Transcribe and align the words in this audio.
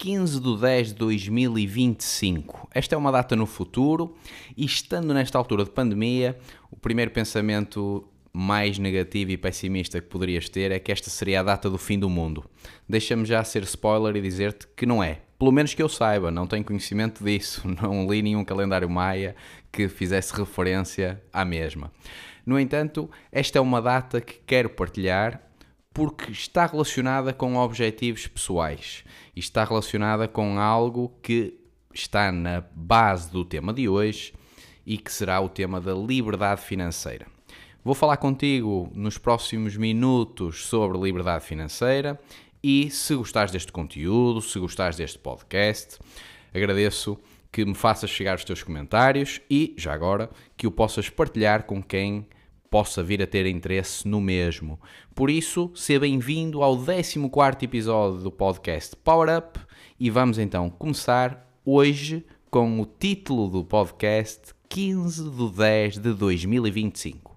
15 0.00 0.40
de 0.40 0.56
10 0.56 0.88
de 0.88 0.94
2025. 0.94 2.70
Esta 2.74 2.94
é 2.94 2.98
uma 2.98 3.12
data 3.12 3.36
no 3.36 3.44
futuro 3.44 4.16
e, 4.56 4.64
estando 4.64 5.12
nesta 5.12 5.36
altura 5.36 5.62
de 5.62 5.70
pandemia, 5.70 6.38
o 6.70 6.76
primeiro 6.76 7.10
pensamento 7.10 8.08
mais 8.32 8.78
negativo 8.78 9.32
e 9.32 9.36
pessimista 9.36 10.00
que 10.00 10.08
poderias 10.08 10.48
ter 10.48 10.72
é 10.72 10.78
que 10.78 10.90
esta 10.90 11.10
seria 11.10 11.40
a 11.40 11.42
data 11.42 11.68
do 11.68 11.76
fim 11.76 11.98
do 11.98 12.08
mundo. 12.08 12.42
Deixa-me 12.88 13.26
já 13.26 13.44
ser 13.44 13.62
spoiler 13.64 14.16
e 14.16 14.22
dizer-te 14.22 14.66
que 14.74 14.86
não 14.86 15.04
é. 15.04 15.18
Pelo 15.38 15.52
menos 15.52 15.74
que 15.74 15.82
eu 15.82 15.88
saiba, 15.88 16.30
não 16.30 16.46
tenho 16.46 16.64
conhecimento 16.64 17.22
disso, 17.22 17.68
não 17.82 18.10
li 18.10 18.22
nenhum 18.22 18.42
calendário 18.42 18.88
maia 18.88 19.36
que 19.70 19.86
fizesse 19.86 20.32
referência 20.32 21.22
à 21.30 21.44
mesma. 21.44 21.92
No 22.46 22.58
entanto, 22.58 23.10
esta 23.30 23.58
é 23.58 23.60
uma 23.60 23.82
data 23.82 24.18
que 24.18 24.40
quero 24.46 24.70
partilhar 24.70 25.49
porque 25.92 26.30
está 26.30 26.66
relacionada 26.66 27.32
com 27.32 27.56
objetivos 27.56 28.26
pessoais 28.26 29.04
e 29.34 29.40
está 29.40 29.64
relacionada 29.64 30.28
com 30.28 30.58
algo 30.58 31.12
que 31.22 31.58
está 31.92 32.30
na 32.30 32.62
base 32.74 33.30
do 33.30 33.44
tema 33.44 33.72
de 33.72 33.88
hoje 33.88 34.32
e 34.86 34.96
que 34.96 35.12
será 35.12 35.40
o 35.40 35.48
tema 35.48 35.80
da 35.80 35.92
liberdade 35.92 36.60
financeira. 36.62 37.26
Vou 37.82 37.94
falar 37.94 38.18
contigo 38.18 38.90
nos 38.94 39.18
próximos 39.18 39.76
minutos 39.76 40.66
sobre 40.66 40.98
liberdade 40.98 41.44
financeira 41.44 42.20
e 42.62 42.90
se 42.90 43.14
gostares 43.14 43.50
deste 43.50 43.72
conteúdo, 43.72 44.40
se 44.40 44.58
gostares 44.58 44.96
deste 44.96 45.18
podcast, 45.18 45.98
agradeço 46.54 47.18
que 47.50 47.64
me 47.64 47.74
faças 47.74 48.10
chegar 48.10 48.36
os 48.36 48.44
teus 48.44 48.62
comentários 48.62 49.40
e, 49.50 49.74
já 49.76 49.92
agora, 49.92 50.30
que 50.56 50.66
o 50.66 50.70
possas 50.70 51.08
partilhar 51.08 51.64
com 51.64 51.82
quem 51.82 52.28
possa 52.70 53.02
vir 53.02 53.20
a 53.20 53.26
ter 53.26 53.46
interesse 53.46 54.06
no 54.06 54.20
mesmo. 54.20 54.78
Por 55.12 55.28
isso, 55.28 55.72
seja 55.74 55.98
bem-vindo 55.98 56.62
ao 56.62 56.78
14 56.78 57.18
episódio 57.62 58.22
do 58.22 58.30
podcast 58.30 58.94
Power 58.94 59.38
Up 59.38 59.58
e 59.98 60.08
vamos 60.08 60.38
então 60.38 60.70
começar 60.70 61.52
hoje 61.64 62.24
com 62.48 62.80
o 62.80 62.86
título 62.86 63.48
do 63.48 63.64
podcast 63.64 64.54
15 64.68 65.30
de 65.30 65.50
10 65.50 65.98
de 65.98 66.14
2025. 66.14 67.30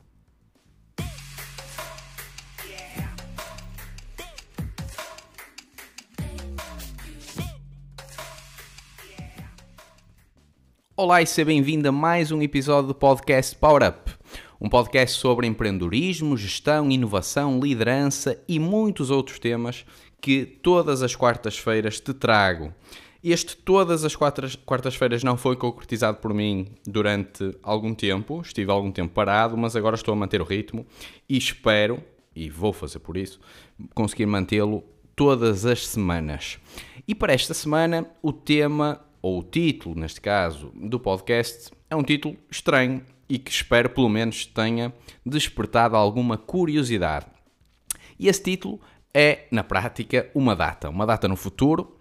Olá 10.96 11.24
e 11.24 11.26
seja 11.26 11.46
bem-vindo 11.46 11.90
a 11.90 11.92
mais 11.92 12.32
um 12.32 12.40
episódio 12.40 12.90
do 12.90 12.96
podcast 12.96 13.56
Power 13.56 13.90
Up, 13.90 14.13
um 14.64 14.70
podcast 14.70 15.20
sobre 15.20 15.46
empreendedorismo, 15.46 16.38
gestão, 16.38 16.90
inovação, 16.90 17.60
liderança 17.60 18.42
e 18.48 18.58
muitos 18.58 19.12
outros 19.12 19.38
temas 19.38 19.86
que 20.22 20.46
todas 20.46 21.04
as 21.04 21.18
quartas-feiras 21.18 22.00
te 22.00 22.14
trago. 22.14 22.74
Este 23.22 23.58
todas 23.58 24.06
as 24.06 24.16
quartas-feiras 24.16 25.22
não 25.22 25.36
foi 25.36 25.58
concretizado 25.58 26.20
por 26.20 26.34
mim 26.34 26.68
durante 26.88 27.54
algum 27.62 27.94
tempo, 27.94 28.42
estive 28.42 28.72
algum 28.72 28.90
tempo 28.90 29.14
parado, 29.14 29.58
mas 29.58 29.76
agora 29.76 29.98
estou 29.98 30.14
a 30.14 30.16
manter 30.16 30.42
o 30.42 30.46
ritmo 30.46 30.86
e 31.28 31.38
espero, 31.38 32.02
e 32.34 32.50
vou 32.50 32.72
fazer 32.72 33.00
por 33.00 33.18
isso, 33.18 33.42
conseguir 33.94 34.28
mantê-lo 34.28 34.82
todas 35.14 35.66
as 35.66 35.86
semanas. 35.86 36.58
E 37.06 37.14
para 37.14 37.34
esta 37.34 37.54
semana 37.54 38.10
o 38.22 38.32
tema 38.32 39.02
ou 39.22 39.40
o 39.40 39.44
título, 39.44 39.96
neste 39.96 40.22
caso, 40.22 40.72
do 40.74 41.00
podcast, 41.02 41.70
é 41.90 41.96
um 41.98 42.04
título 42.04 42.38
estranho 42.50 43.02
e 43.28 43.40
que 43.40 43.52
espero 43.52 43.90
pelo 43.90 44.10
menos 44.10 44.46
tenha 44.46 44.94
despertado 45.26 45.96
alguma 45.96 46.38
curiosidade. 46.38 47.26
E 48.20 48.28
esse 48.28 48.44
título 48.44 48.80
é, 49.14 49.48
na 49.52 49.64
prática, 49.64 50.30
uma 50.34 50.56
data, 50.56 50.90
uma 50.90 51.06
data 51.06 51.28
no 51.28 51.36
futuro 51.36 51.98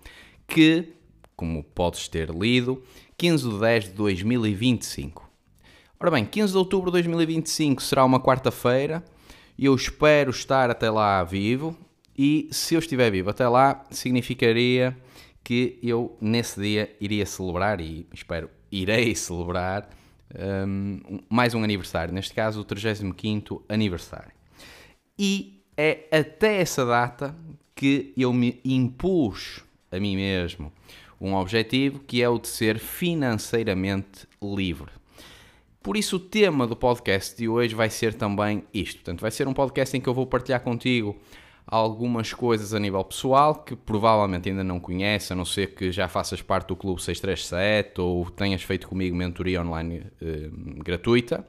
que, 0.47 0.93
como 1.37 1.63
podes 1.63 2.09
ter 2.09 2.31
lido, 2.31 2.83
15 3.17 3.51
de 3.51 3.59
10 3.61 3.85
de 3.85 3.91
2025. 3.91 5.31
Ora 6.01 6.11
bem, 6.11 6.25
15 6.25 6.53
de 6.53 6.59
outubro 6.59 6.91
de 6.91 6.93
2025 6.93 7.83
será 7.83 8.05
uma 8.05 8.19
quarta-feira 8.19 9.05
e 9.57 9.67
eu 9.67 9.75
espero 9.75 10.31
estar 10.31 10.71
até 10.71 10.91
lá 10.91 11.23
vivo. 11.23 11.77
E 12.17 12.49
se 12.51 12.75
eu 12.75 12.79
estiver 12.79 13.11
vivo 13.11 13.31
até 13.31 13.49
lá, 13.49 13.85
significaria 13.91 14.97
que 15.45 15.79
eu 15.83 16.17
nesse 16.21 16.61
dia 16.61 16.95
iria 17.01 17.25
celebrar 17.25 17.81
e 17.81 18.07
espero 18.13 18.51
irei 18.71 19.15
celebrar 19.15 19.89
um, 20.67 21.21
mais 21.29 21.55
um 21.55 21.63
aniversário, 21.63 22.13
neste 22.13 22.35
caso 22.35 22.61
o 22.61 22.65
35 22.65 23.65
aniversário. 23.69 24.33
E 25.19 25.63
é 25.77 26.07
até 26.11 26.61
essa 26.61 26.85
data 26.85 27.35
que 27.75 28.13
eu 28.17 28.33
me 28.33 28.61
impus 28.65 29.65
a 29.91 29.99
mim 29.99 30.17
mesmo 30.17 30.73
um 31.23 31.35
objetivo 31.35 32.01
que 32.01 32.21
é 32.21 32.29
o 32.29 32.39
de 32.39 32.49
ser 32.49 32.79
financeiramente 32.81 34.27
livre. 34.43 34.91
Por 35.81 35.97
isso, 35.97 36.17
o 36.17 36.21
tema 36.21 36.67
do 36.67 36.75
podcast 36.75 37.37
de 37.37 37.49
hoje 37.49 37.75
vai 37.75 37.91
ser 37.91 38.15
também 38.15 38.65
isto. 38.75 38.97
Portanto, 38.97 39.21
vai 39.21 39.31
ser 39.31 39.47
um 39.47 39.53
podcast 39.53 39.97
em 39.97 40.01
que 40.01 40.09
eu 40.09 40.15
vou 40.15 40.27
partilhar 40.27 40.61
contigo 40.61 41.17
algumas 41.67 42.33
coisas 42.33 42.75
a 42.75 42.79
nível 42.79 43.03
pessoal 43.05 43.55
que 43.55 43.75
provavelmente 43.75 44.49
ainda 44.49 44.65
não 44.65 44.81
conhece, 44.81 45.33
a 45.33 45.37
não 45.37 45.45
ser 45.45 45.75
que 45.75 45.91
já 45.93 46.09
faças 46.09 46.43
parte 46.43 46.69
do 46.69 46.77
Clube 46.77 47.01
637 47.01 48.01
ou 48.01 48.29
tenhas 48.31 48.63
feito 48.63 48.89
comigo 48.89 49.17
mentoria 49.17 49.61
online 49.63 50.07
eh, 50.21 50.51
gratuita, 50.85 51.47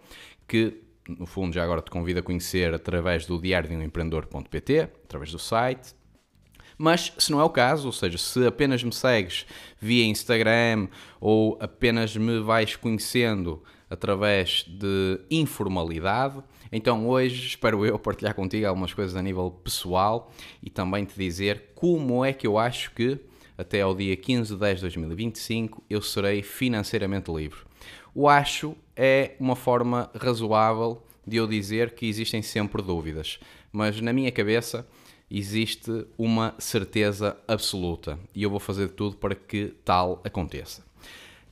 que 0.48 0.82
no 1.08 1.26
fundo 1.26 1.54
já 1.54 1.64
agora 1.64 1.82
te 1.82 1.92
convido 1.92 2.20
a 2.20 2.24
conhecer 2.24 2.74
através 2.74 3.26
do 3.26 3.42
diário 3.42 3.70
de 3.70 3.76
um 3.76 3.82
empreendedor.pt, 3.82 4.90
através 5.06 5.32
do 5.32 5.40
site. 5.40 5.94
Mas 6.78 7.14
se 7.18 7.32
não 7.32 7.40
é 7.40 7.44
o 7.44 7.50
caso, 7.50 7.88
ou 7.88 7.92
seja, 7.92 8.18
se 8.18 8.46
apenas 8.48 8.84
me 8.84 8.94
segues 8.94 9.46
via 9.80 10.06
Instagram 10.06 10.88
ou 11.20 11.58
apenas 11.62 12.16
me 12.16 12.40
vais 12.40 12.76
conhecendo 12.76 13.62
através 13.90 14.66
de 14.68 15.20
informalidade, 15.30 16.42
então 16.76 17.08
hoje 17.08 17.48
espero 17.48 17.86
eu 17.86 18.00
partilhar 18.00 18.34
contigo 18.34 18.66
algumas 18.66 18.94
coisas 18.94 19.16
a 19.16 19.22
nível 19.22 19.52
pessoal 19.64 20.32
e 20.62 20.70
também 20.70 21.06
te 21.06 21.16
dizer 21.16 21.72
como 21.76 22.26
é 22.26 22.34
que 22.34 22.48
eu 22.48 22.58
acho 22.58 22.92
que 22.92 23.20
até 23.56 23.82
ao 23.82 23.94
dia 23.94 24.18
15 24.18 24.54
de 24.54 24.60
10 24.60 24.76
de 24.78 24.82
2025 24.82 25.84
eu 25.88 26.02
serei 26.02 26.42
financeiramente 26.42 27.32
livre. 27.32 27.60
O 28.16 28.28
acho 28.28 28.76
é 28.96 29.36
uma 29.40 29.56
forma 29.56 30.10
razoável 30.20 31.04
de 31.26 31.38
eu 31.38 31.48
dizer 31.48 31.94
que 31.94 32.08
existem 32.08 32.42
sempre 32.42 32.82
dúvidas, 32.82 33.40
mas 33.72 34.02
na 34.02 34.12
minha 34.12 34.32
cabeça 34.32 34.88
existe 35.30 36.06
uma 36.18 36.54
certeza 36.58 37.38
absoluta 37.48 38.20
e 38.36 38.44
eu 38.44 38.50
vou 38.50 38.60
fazer 38.60 38.90
tudo 38.90 39.16
para 39.16 39.36
que 39.36 39.74
tal 39.86 40.22
aconteça. 40.24 40.84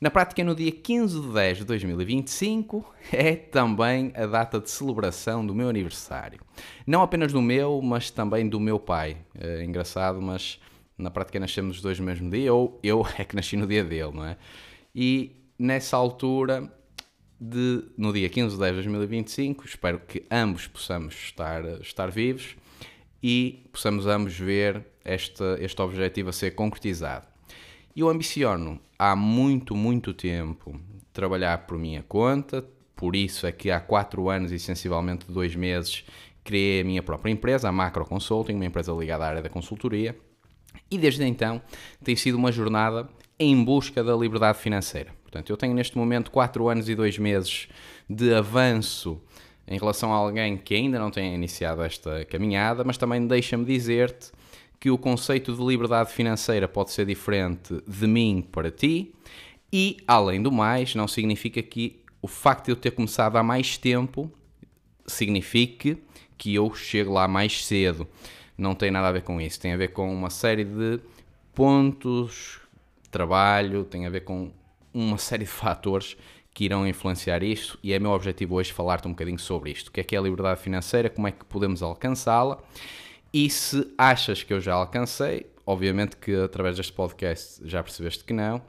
Na 0.02 0.10
prática, 0.10 0.42
no 0.42 0.52
dia 0.52 0.72
15 0.72 1.20
de 1.20 1.28
10 1.28 1.58
de 1.58 1.64
2025 1.64 2.92
é 3.12 3.36
também 3.36 4.12
a 4.16 4.26
data 4.26 4.58
de 4.58 4.68
celebração 4.68 5.46
do 5.46 5.54
meu 5.54 5.68
aniversário. 5.68 6.40
Não 6.84 7.02
apenas 7.02 7.32
do 7.32 7.40
meu, 7.40 7.80
mas 7.80 8.10
também 8.10 8.48
do 8.48 8.58
meu 8.58 8.80
pai. 8.80 9.18
É 9.38 9.62
engraçado, 9.62 10.20
mas 10.20 10.60
na 10.98 11.08
prática 11.08 11.38
nascemos 11.38 11.76
os 11.76 11.82
dois 11.82 12.00
no 12.00 12.04
mesmo 12.04 12.28
dia, 12.28 12.52
ou 12.52 12.80
eu 12.82 13.06
é 13.16 13.22
que 13.22 13.36
nasci 13.36 13.56
no 13.56 13.64
dia 13.64 13.84
dele, 13.84 14.10
não 14.12 14.24
é? 14.24 14.36
E 14.92 15.36
nessa 15.56 15.96
altura, 15.96 16.68
de, 17.40 17.84
no 17.96 18.12
dia 18.12 18.28
15 18.28 18.56
de 18.56 18.60
10 18.60 18.70
de 18.70 18.82
2025, 18.82 19.66
espero 19.66 20.00
que 20.00 20.26
ambos 20.28 20.66
possamos 20.66 21.14
estar, 21.14 21.64
estar 21.80 22.10
vivos 22.10 22.56
e 23.22 23.68
possamos 23.70 24.08
ambos 24.08 24.36
ver 24.36 24.84
este, 25.04 25.44
este 25.60 25.80
objetivo 25.80 26.30
a 26.30 26.32
ser 26.32 26.56
concretizado. 26.56 27.31
Eu 27.94 28.08
ambiciono 28.08 28.80
há 28.98 29.14
muito, 29.14 29.76
muito 29.76 30.14
tempo 30.14 30.80
trabalhar 31.12 31.66
por 31.66 31.76
minha 31.76 32.02
conta, 32.02 32.64
por 32.96 33.14
isso 33.14 33.46
é 33.46 33.52
que 33.52 33.70
há 33.70 33.78
quatro 33.80 34.30
anos 34.30 34.50
e 34.50 34.58
sensivelmente 34.58 35.30
dois 35.30 35.54
meses 35.54 36.02
criei 36.42 36.80
a 36.80 36.84
minha 36.84 37.02
própria 37.02 37.30
empresa, 37.30 37.68
a 37.68 37.72
Macro 37.72 38.06
Consulting, 38.06 38.54
uma 38.54 38.64
empresa 38.64 38.92
ligada 38.92 39.26
à 39.26 39.28
área 39.28 39.42
da 39.42 39.50
consultoria, 39.50 40.16
e 40.90 40.96
desde 40.96 41.22
então 41.24 41.60
tem 42.02 42.16
sido 42.16 42.36
uma 42.36 42.50
jornada 42.50 43.06
em 43.38 43.62
busca 43.62 44.02
da 44.02 44.16
liberdade 44.16 44.56
financeira. 44.56 45.12
Portanto, 45.22 45.50
eu 45.50 45.56
tenho 45.58 45.74
neste 45.74 45.98
momento 45.98 46.30
quatro 46.30 46.68
anos 46.70 46.88
e 46.88 46.94
dois 46.94 47.18
meses 47.18 47.68
de 48.08 48.32
avanço 48.34 49.20
em 49.68 49.78
relação 49.78 50.14
a 50.14 50.16
alguém 50.16 50.56
que 50.56 50.74
ainda 50.74 50.98
não 50.98 51.10
tenha 51.10 51.34
iniciado 51.34 51.82
esta 51.82 52.24
caminhada, 52.24 52.84
mas 52.84 52.96
também 52.96 53.26
deixa-me 53.26 53.66
dizer-te 53.66 54.32
que 54.82 54.90
o 54.90 54.98
conceito 54.98 55.54
de 55.54 55.64
liberdade 55.64 56.10
financeira 56.10 56.66
pode 56.66 56.90
ser 56.90 57.06
diferente 57.06 57.80
de 57.86 58.04
mim 58.04 58.44
para 58.50 58.68
ti, 58.68 59.14
e, 59.72 59.98
além 60.08 60.42
do 60.42 60.50
mais, 60.50 60.96
não 60.96 61.06
significa 61.06 61.62
que 61.62 62.02
o 62.20 62.26
facto 62.26 62.64
de 62.64 62.72
eu 62.72 62.76
ter 62.76 62.90
começado 62.90 63.36
há 63.36 63.44
mais 63.44 63.78
tempo 63.78 64.28
signifique 65.06 66.02
que 66.36 66.52
eu 66.52 66.74
chego 66.74 67.12
lá 67.12 67.28
mais 67.28 67.64
cedo. 67.64 68.08
Não 68.58 68.74
tem 68.74 68.90
nada 68.90 69.06
a 69.06 69.12
ver 69.12 69.22
com 69.22 69.40
isso. 69.40 69.60
Tem 69.60 69.72
a 69.72 69.76
ver 69.76 69.92
com 69.92 70.12
uma 70.12 70.30
série 70.30 70.64
de 70.64 70.98
pontos, 71.54 72.58
trabalho, 73.08 73.84
tem 73.84 74.04
a 74.04 74.10
ver 74.10 74.22
com 74.22 74.50
uma 74.92 75.16
série 75.16 75.44
de 75.44 75.50
fatores 75.50 76.16
que 76.52 76.64
irão 76.64 76.84
influenciar 76.88 77.44
isto 77.44 77.78
e 77.84 77.92
é 77.92 78.00
meu 78.00 78.10
objetivo 78.10 78.56
hoje 78.56 78.72
falar-te 78.72 79.06
um 79.06 79.12
bocadinho 79.12 79.38
sobre 79.38 79.70
isto. 79.70 79.88
O 79.88 79.92
que 79.92 80.00
é 80.00 80.02
que 80.02 80.16
é 80.16 80.18
a 80.18 80.22
liberdade 80.22 80.60
financeira, 80.60 81.08
como 81.08 81.28
é 81.28 81.30
que 81.30 81.44
podemos 81.44 81.84
alcançá-la 81.84 82.58
e 83.32 83.48
se 83.48 83.92
achas 83.96 84.42
que 84.42 84.52
eu 84.52 84.60
já 84.60 84.74
alcancei, 84.74 85.46
obviamente 85.64 86.16
que 86.16 86.34
através 86.34 86.76
deste 86.76 86.92
podcast 86.92 87.60
já 87.66 87.82
percebeste 87.82 88.24
que 88.24 88.32
não. 88.32 88.62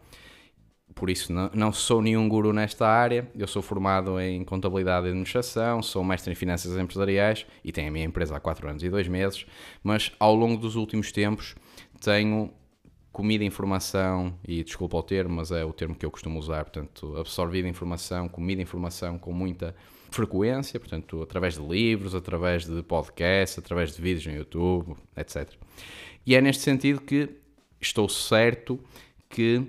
Por 0.95 1.09
isso, 1.09 1.33
não, 1.33 1.73
sou 1.73 2.03
nenhum 2.03 2.29
guru 2.29 2.53
nesta 2.53 2.87
área. 2.87 3.27
Eu 3.35 3.47
sou 3.47 3.63
formado 3.63 4.19
em 4.19 4.43
contabilidade 4.43 5.07
e 5.07 5.09
administração, 5.09 5.81
sou 5.81 6.03
mestre 6.03 6.31
em 6.31 6.35
finanças 6.35 6.77
empresariais 6.77 7.47
e 7.63 7.71
tenho 7.71 7.89
a 7.89 7.91
minha 7.91 8.05
empresa 8.05 8.37
há 8.37 8.39
4 8.39 8.69
anos 8.69 8.83
e 8.83 8.89
2 8.91 9.07
meses. 9.07 9.45
Mas 9.83 10.11
ao 10.19 10.35
longo 10.35 10.55
dos 10.55 10.75
últimos 10.75 11.11
tempos 11.11 11.55
tenho 11.99 12.53
comido 13.11 13.43
informação, 13.43 14.37
e 14.47 14.63
desculpa 14.63 14.97
o 14.97 15.03
termo, 15.03 15.35
mas 15.35 15.51
é 15.51 15.63
o 15.63 15.71
termo 15.71 15.95
que 15.95 16.05
eu 16.05 16.09
costumo 16.09 16.39
usar, 16.39 16.63
portanto, 16.63 17.15
absorvido 17.17 17.67
informação, 17.67 18.27
comido 18.27 18.59
informação 18.59 19.19
com 19.19 19.31
muita 19.31 19.75
frequência, 20.13 20.79
portanto, 20.79 21.21
através 21.21 21.55
de 21.55 21.61
livros, 21.61 22.13
através 22.15 22.65
de 22.65 22.81
podcasts, 22.83 23.57
através 23.57 23.95
de 23.95 24.01
vídeos 24.01 24.25
no 24.27 24.33
YouTube, 24.33 24.95
etc. 25.17 25.49
E 26.25 26.35
é 26.35 26.41
neste 26.41 26.63
sentido 26.63 27.01
que 27.01 27.29
estou 27.81 28.07
certo 28.07 28.79
que 29.29 29.65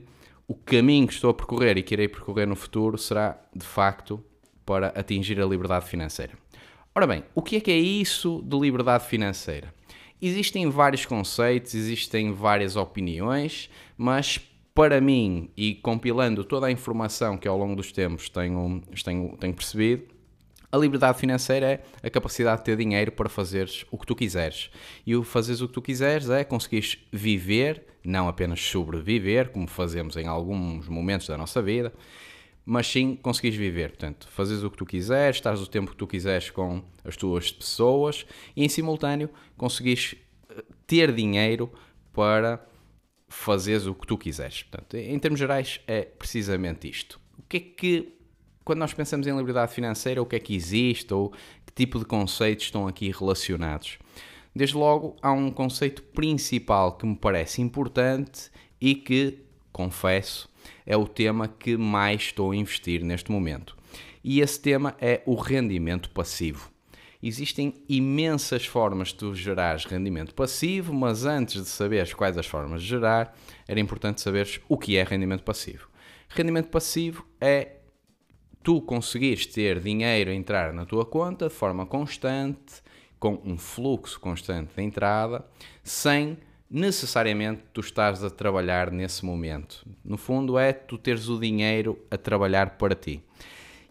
o 0.47 0.55
caminho 0.55 1.07
que 1.07 1.15
estou 1.15 1.31
a 1.31 1.35
percorrer 1.35 1.79
e 1.79 1.83
que 1.83 1.95
irei 1.95 2.09
percorrer 2.09 2.47
no 2.47 2.55
futuro 2.55 2.99
será, 2.99 3.41
de 3.55 3.65
facto, 3.65 4.23
para 4.65 4.89
atingir 4.89 5.41
a 5.41 5.47
liberdade 5.47 5.87
financeira. 5.87 6.33
Ora 6.95 7.07
bem, 7.07 7.25
o 7.35 7.43
que 7.43 7.57
é 7.57 7.61
que 7.61 7.71
é 7.71 7.77
isso 7.77 8.43
de 8.45 8.57
liberdade 8.59 9.07
financeira? 9.07 9.75
Existem 10.23 10.69
vários 10.71 11.05
conceitos, 11.05 11.75
existem 11.75 12.33
várias 12.33 12.77
opiniões, 12.77 13.69
mas 13.97 14.39
para 14.75 15.01
mim, 15.01 15.51
e 15.57 15.75
compilando 15.75 16.45
toda 16.45 16.67
a 16.67 16.71
informação 16.71 17.37
que 17.37 17.47
ao 17.47 17.59
longo 17.59 17.77
dos 17.77 17.93
tempos 17.93 18.29
tenho, 18.29 18.83
tenho, 19.05 19.37
tenho 19.37 19.55
percebido, 19.55 20.14
a 20.75 20.77
liberdade 20.77 21.21
financeira 21.21 21.81
é 22.03 22.07
a 22.07 22.11
capacidade 22.11 22.59
de 22.59 22.65
ter 22.65 22.77
dinheiro 22.77 23.13
para 23.13 23.29
fazeres 23.29 23.87
o 23.93 23.97
que 23.97 24.05
tu 24.05 24.17
quiseres. 24.17 24.71
E 25.07 25.15
o 25.15 25.23
fazeres 25.23 25.61
o 25.61 25.69
que 25.69 25.75
tu 25.75 25.81
quiseres 25.81 26.29
é 26.29 26.43
conseguires 26.43 26.99
viver, 27.13 27.85
não 28.05 28.27
apenas 28.27 28.61
sobreviver, 28.61 29.51
como 29.51 29.69
fazemos 29.69 30.17
em 30.17 30.27
alguns 30.27 30.89
momentos 30.89 31.29
da 31.29 31.39
nossa 31.39 31.63
vida, 31.63 31.93
mas 32.67 32.89
sim 32.89 33.15
conseguires 33.15 33.57
viver. 33.57 33.91
Portanto, 33.91 34.27
fazes 34.29 34.65
o 34.65 34.71
que 34.71 34.77
tu 34.77 34.85
quiseres, 34.85 35.37
estás 35.37 35.63
o 35.63 35.67
tempo 35.69 35.93
que 35.93 35.97
tu 35.97 36.09
quiseres 36.09 36.51
com 36.51 36.83
as 37.05 37.17
tuas 37.17 37.53
pessoas 37.53 38.27
e, 38.57 38.65
em 38.65 38.69
simultâneo, 38.69 39.31
conseguires 39.57 40.17
eh, 40.51 40.65
ter 40.89 41.13
dinheiro 41.13 41.73
para 42.13 42.67
fazeres 43.29 43.87
o 43.87 43.95
que 43.95 44.09
tu 44.09 44.19
quiseres. 44.19 44.65
Portanto, 44.65 44.97
em 44.97 45.19
termos 45.21 45.39
gerais, 45.39 45.81
é 45.87 46.03
precisamente 46.03 46.91
isto. 46.91 47.21
O 47.39 47.43
que 47.43 47.59
é 47.59 47.61
que 47.61 48.24
quando 48.65 48.79
nós 48.79 48.95
pensamos 48.95 49.27
em 49.27 49.37
liberdade 49.37 49.73
financeira, 49.73 50.23
o 50.23 50.27
que 50.27 50.37
é 50.37 50.39
que 50.39 50.55
existe 50.55 51.13
ou 51.13 51.31
que 51.67 51.73
tipo 51.75 51.99
de 51.99 52.05
conceitos 52.05 52.65
estão 52.65 52.89
aqui 52.89 53.11
relacionados? 53.11 53.99
Desde 54.55 54.77
logo, 54.77 55.17
há 55.21 55.33
um 55.33 55.51
conceito 55.51 56.03
principal 56.03 56.93
que 56.93 57.05
me 57.05 57.17
parece 57.17 57.61
importante 57.61 58.51
e 58.81 58.95
que, 58.95 59.39
confesso, 59.73 60.49
é 60.87 60.97
o 60.97 61.07
tema 61.07 61.49
que 61.49 61.77
mais 61.77 62.23
estou 62.23 62.53
a 62.53 62.57
investir 62.57 63.03
neste 63.05 63.31
momento. 63.31 63.77
E 64.23 64.41
esse 64.41 64.61
tema 64.61 64.97
é 65.01 65.23
o 65.27 65.35
rendimento 65.35 66.09
passivo. 66.11 66.71
Existem 67.23 67.75
imensas 67.89 68.65
formas 68.67 69.09
de 69.09 69.17
tu 69.17 69.35
gerares 69.35 69.85
rendimento 69.87 70.35
passivo, 70.35 70.93
mas 70.95 71.25
antes 71.25 71.63
de 71.63 71.69
saberes 71.69 72.15
quais 72.15 72.37
as 72.39 72.47
formas 72.47 72.83
de 72.83 72.89
gerar, 72.89 73.35
era 73.67 73.81
importante 73.81 74.21
saberes 74.21 74.61
o 74.69 74.79
que 74.79 74.97
é 74.97 75.03
rendimento 75.03 75.43
passivo. 75.43 75.89
Rendimento 76.29 76.69
passivo 76.69 77.27
é 77.41 77.77
tu 78.65 78.81
conseguires 78.81 79.45
ter 79.45 79.79
dinheiro 79.79 80.31
a 80.31 80.35
entrar 80.35 80.73
na 80.73 80.87
tua 80.87 81.05
conta 81.05 81.49
de 81.49 81.55
forma 81.55 81.85
constante, 81.85 82.83
com 83.21 83.39
um 83.45 83.59
fluxo 83.59 84.19
constante 84.19 84.75
de 84.75 84.83
entrada, 84.83 85.45
sem 85.83 86.39
necessariamente 86.71 87.63
tu 87.75 87.83
estás 87.83 88.25
a 88.25 88.31
trabalhar 88.31 88.91
nesse 88.91 89.23
momento. 89.25 89.87
No 90.03 90.17
fundo, 90.17 90.59
é 90.59 90.73
tu 90.73 90.97
teres 90.97 91.29
o 91.29 91.39
dinheiro 91.39 91.99
a 92.11 92.17
trabalhar 92.17 92.71
para 92.71 92.95
ti. 92.95 93.23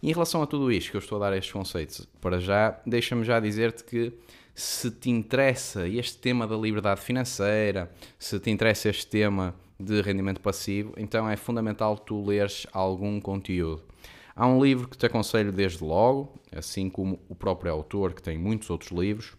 E 0.02 0.10
em 0.10 0.14
relação 0.14 0.42
a 0.42 0.48
tudo 0.48 0.72
isto 0.72 0.90
que 0.90 0.98
eu 0.98 1.00
estou 1.00 1.18
a 1.22 1.30
dar 1.30 1.38
estes 1.38 1.54
conceitos, 1.54 2.08
para 2.20 2.40
já, 2.40 2.82
deixa-me 2.84 3.24
já 3.24 3.40
dizer-te 3.40 3.84
que 3.84 4.12
se 4.56 4.90
te 4.90 5.12
interessa 5.12 5.88
este 5.88 6.18
tema 6.18 6.48
da 6.48 6.58
liberdade 6.58 7.00
financeira, 7.00 7.92
se 8.18 8.40
te 8.40 8.50
interessa 8.50 8.90
este 8.90 9.06
tema 9.06 9.54
de 9.80 10.02
rendimento 10.02 10.42
passivo, 10.42 10.94
então 10.98 11.30
é 11.30 11.38
fundamental 11.38 11.96
tu 11.96 12.26
leres 12.26 12.66
algum 12.74 13.22
conteúdo. 13.22 13.93
Há 14.36 14.48
um 14.48 14.64
livro 14.64 14.88
que 14.88 14.98
te 14.98 15.06
aconselho 15.06 15.52
desde 15.52 15.84
logo, 15.84 16.42
assim 16.52 16.90
como 16.90 17.20
o 17.30 17.36
próprio 17.36 17.72
autor, 17.72 18.14
que 18.14 18.22
tem 18.22 18.38
muitos 18.38 18.70
outros 18.70 18.92
livros, 18.92 19.34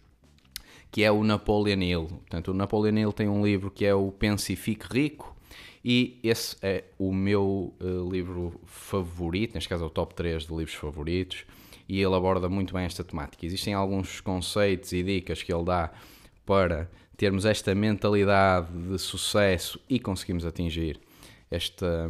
que 0.89 1.03
é 1.03 1.11
o 1.11 1.21
Napoleon 1.21 1.81
Hill. 1.81 2.05
Portanto, 2.05 2.51
o 2.51 2.53
Napoleon 2.53 2.97
Hill 2.97 3.11
tem 3.11 3.27
um 3.27 3.45
livro 3.45 3.69
que 3.69 3.85
é 3.85 3.93
o 3.93 4.09
Pense 4.11 4.53
e 4.53 4.55
Fique 4.55 4.85
Rico, 4.89 5.35
e 5.83 6.17
esse 6.23 6.55
é 6.61 6.85
o 6.97 7.13
meu 7.13 7.73
uh, 7.79 8.09
livro 8.09 8.59
favorito, 8.65 9.53
neste 9.53 9.67
caso 9.67 9.83
é 9.83 9.87
o 9.87 9.89
top 9.89 10.15
3 10.15 10.43
de 10.43 10.55
livros 10.55 10.75
favoritos, 10.75 11.45
e 11.89 12.01
ele 12.01 12.15
aborda 12.15 12.47
muito 12.47 12.73
bem 12.73 12.85
esta 12.85 13.03
temática. 13.03 13.45
Existem 13.45 13.73
alguns 13.73 14.21
conceitos 14.21 14.93
e 14.93 15.03
dicas 15.03 15.43
que 15.43 15.53
ele 15.53 15.65
dá 15.65 15.91
para 16.45 16.89
termos 17.17 17.45
esta 17.45 17.75
mentalidade 17.75 18.71
de 18.71 18.97
sucesso 18.97 19.79
e 19.89 19.99
conseguimos 19.99 20.45
atingir 20.45 20.99
esta 21.49 22.09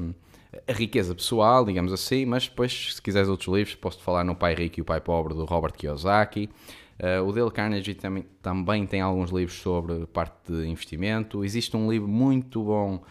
a 0.68 0.72
riqueza 0.72 1.14
pessoal, 1.14 1.66
digamos 1.66 1.92
assim, 1.92 2.26
mas 2.26 2.48
depois, 2.48 2.96
se 2.96 3.02
quiseres 3.02 3.28
outros 3.28 3.54
livros, 3.54 3.76
posso-te 3.76 4.04
falar 4.04 4.24
no 4.24 4.36
Pai 4.36 4.54
Rico 4.54 4.80
e 4.80 4.82
o 4.82 4.86
Pai 4.86 5.02
Pobre, 5.02 5.34
do 5.34 5.46
Robert 5.46 5.74
Kiyosaki. 5.74 6.50
Uh, 6.98 7.28
o 7.28 7.32
Dale 7.34 7.52
Carnegie 7.52 7.94
também, 7.94 8.26
também 8.42 8.86
tem 8.88 9.02
alguns 9.02 9.32
livros 9.32 9.58
sobre 9.58 10.06
parte 10.08 10.52
de 10.52 10.66
investimento. 10.68 11.44
Existe 11.44 11.76
um 11.76 11.92
livro 11.92 12.08
muito 12.08 12.64
bom 12.64 13.04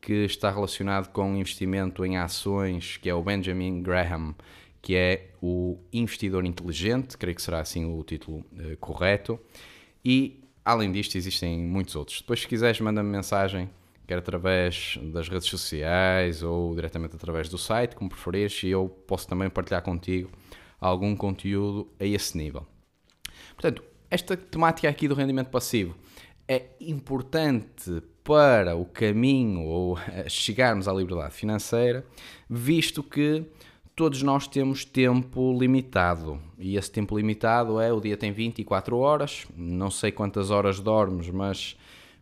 que 0.00 0.24
está 0.24 0.50
relacionado 0.50 1.08
com 1.08 1.36
investimento 1.36 2.04
em 2.04 2.16
ações, 2.16 2.96
que 2.96 3.08
é 3.08 3.14
o 3.14 3.22
Benjamin 3.22 3.82
Graham, 3.82 4.34
que 4.80 4.94
é 4.94 5.30
o 5.40 5.78
Investidor 5.92 6.44
Inteligente, 6.44 7.16
creio 7.16 7.34
que 7.34 7.42
será 7.42 7.60
assim 7.60 7.84
o 7.84 8.02
título 8.04 8.44
uh, 8.52 8.76
correto. 8.78 9.38
E, 10.04 10.40
além 10.64 10.92
disto, 10.92 11.16
existem 11.16 11.58
muitos 11.58 11.96
outros. 11.96 12.20
Depois, 12.20 12.40
se 12.40 12.48
quiseres, 12.48 12.80
manda-me 12.80 13.08
mensagem 13.08 13.68
quer 14.12 14.18
através 14.18 14.98
das 15.02 15.28
redes 15.28 15.48
sociais 15.48 16.42
ou 16.42 16.74
diretamente 16.74 17.16
através 17.16 17.48
do 17.48 17.56
site, 17.56 17.96
como 17.96 18.10
preferires, 18.10 18.62
e 18.62 18.68
eu 18.68 18.88
posso 19.06 19.26
também 19.26 19.48
partilhar 19.48 19.82
contigo 19.82 20.30
algum 20.78 21.16
conteúdo 21.16 21.88
a 21.98 22.04
esse 22.04 22.36
nível. 22.36 22.66
Portanto, 23.54 23.82
esta 24.10 24.36
temática 24.36 24.88
aqui 24.88 25.08
do 25.08 25.14
rendimento 25.14 25.48
passivo 25.48 25.96
é 26.46 26.66
importante 26.80 28.02
para 28.22 28.76
o 28.76 28.84
caminho 28.84 29.62
ou 29.62 29.98
chegarmos 30.28 30.86
à 30.86 30.92
liberdade 30.92 31.32
financeira, 31.32 32.04
visto 32.50 33.02
que 33.02 33.46
todos 33.96 34.22
nós 34.22 34.46
temos 34.46 34.84
tempo 34.84 35.56
limitado 35.58 36.38
e 36.58 36.76
esse 36.76 36.90
tempo 36.90 37.16
limitado 37.16 37.80
é 37.80 37.90
o 37.92 38.00
dia 38.00 38.16
tem 38.16 38.32
24 38.32 38.98
horas, 38.98 39.46
não 39.56 39.90
sei 39.90 40.12
quantas 40.12 40.50
horas 40.50 40.80
dormes, 40.80 41.30
mas 41.30 41.76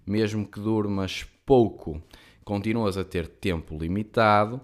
mesmo 0.06 0.46
que 0.46 0.60
durmas 0.60 1.26
pouco, 1.44 2.02
continuas 2.44 2.96
a 2.96 3.04
ter 3.04 3.26
tempo 3.26 3.76
limitado 3.76 4.60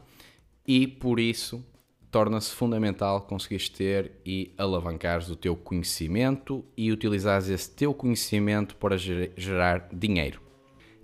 e 0.66 0.86
por 0.86 1.20
isso 1.20 1.64
torna-se 2.10 2.50
fundamental 2.52 3.22
conseguires 3.22 3.68
ter 3.68 4.12
e 4.24 4.52
alavancares 4.56 5.28
o 5.28 5.36
teu 5.36 5.54
conhecimento 5.54 6.64
e 6.76 6.90
utilizares 6.90 7.48
esse 7.48 7.70
teu 7.70 7.92
conhecimento 7.92 8.74
para 8.76 8.96
gerar 8.96 9.88
dinheiro. 9.92 10.40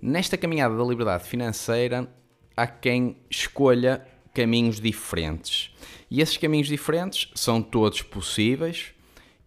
Nesta 0.01 0.37
caminhada 0.37 0.75
da 0.75 0.83
liberdade 0.83 1.23
financeira, 1.23 2.11
há 2.57 2.67
quem 2.67 3.17
escolha 3.29 4.05
caminhos 4.33 4.79
diferentes. 4.79 5.71
E 6.09 6.19
esses 6.19 6.37
caminhos 6.37 6.67
diferentes 6.67 7.29
são 7.35 7.61
todos 7.61 8.01
possíveis 8.01 8.93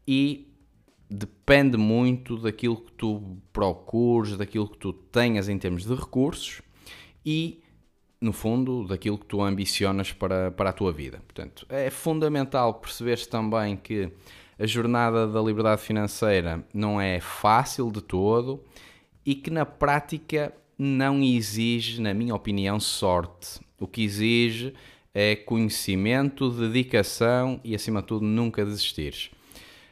e 0.06 0.46
depende 1.08 1.76
muito 1.76 2.36
daquilo 2.36 2.76
que 2.76 2.92
tu 2.92 3.38
procures, 3.52 4.36
daquilo 4.36 4.68
que 4.68 4.78
tu 4.78 4.92
tenhas 4.92 5.48
em 5.48 5.58
termos 5.58 5.84
de 5.84 5.94
recursos 5.94 6.60
e, 7.24 7.62
no 8.20 8.32
fundo, 8.32 8.86
daquilo 8.86 9.18
que 9.18 9.26
tu 9.26 9.40
ambicionas 9.42 10.12
para, 10.12 10.50
para 10.50 10.70
a 10.70 10.72
tua 10.72 10.92
vida. 10.92 11.22
Portanto, 11.26 11.66
é 11.68 11.90
fundamental 11.90 12.74
perceberes 12.74 13.26
também 13.26 13.76
que 13.76 14.10
a 14.58 14.66
jornada 14.66 15.26
da 15.26 15.40
liberdade 15.40 15.82
financeira 15.82 16.64
não 16.72 17.00
é 17.00 17.20
fácil 17.20 17.90
de 17.90 18.00
todo 18.00 18.62
e 19.24 19.34
que 19.34 19.50
na 19.50 19.66
prática 19.66 20.52
não 20.78 21.22
exige, 21.22 22.00
na 22.00 22.12
minha 22.14 22.34
opinião, 22.34 22.78
sorte. 22.80 23.60
O 23.78 23.86
que 23.86 24.02
exige 24.02 24.74
é 25.12 25.34
conhecimento, 25.34 26.50
dedicação 26.50 27.60
e, 27.64 27.74
acima 27.74 28.00
de 28.00 28.08
tudo, 28.08 28.24
nunca 28.24 28.64
desistires. 28.64 29.30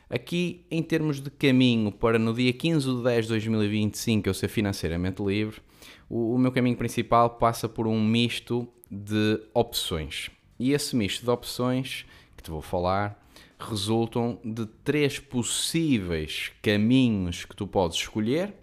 Aqui, 0.09 0.67
em 0.71 0.83
termos 0.83 1.21
de 1.21 1.31
caminho 1.31 1.91
para 1.91 2.19
no 2.19 2.35
dia 2.35 2.53
15 2.53 2.97
de 2.97 3.03
10 3.03 3.25
de 3.25 3.29
2025 3.31 4.29
eu 4.29 4.35
ser 4.35 4.49
financeiramente 4.49 5.23
livre, 5.23 5.61
o, 6.09 6.35
o 6.35 6.39
meu 6.39 6.53
caminho 6.53 6.77
principal 6.77 7.31
passa 7.31 7.69
por 7.69 7.87
um 7.87 8.03
misto 8.03 8.69
de 8.91 9.41
opções. 9.53 10.31
E 10.59 10.73
esse 10.73 10.95
misto 10.95 11.25
de 11.25 11.31
opções 11.31 12.05
que 12.37 12.43
te 12.43 12.51
vou 12.51 12.63
falar 12.63 13.21
resultam 13.59 14.39
de 14.45 14.67
três 14.85 15.19
possíveis 15.19 16.53
caminhos 16.63 17.45
que 17.45 17.57
tu 17.57 17.67
podes 17.67 17.99
escolher. 17.99 18.55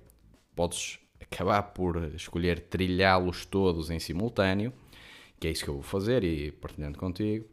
Podes, 0.55 0.99
acabar 1.19 1.63
por 1.63 2.13
escolher 2.13 2.59
trilhá-los 2.59 3.45
todos 3.45 3.89
em 3.89 3.99
simultâneo, 3.99 4.73
que 5.39 5.47
é 5.47 5.51
isso 5.51 5.63
que 5.63 5.69
eu 5.69 5.75
vou 5.75 5.83
fazer 5.83 6.23
e 6.23 6.51
partilhando 6.51 6.97
contigo, 6.97 7.45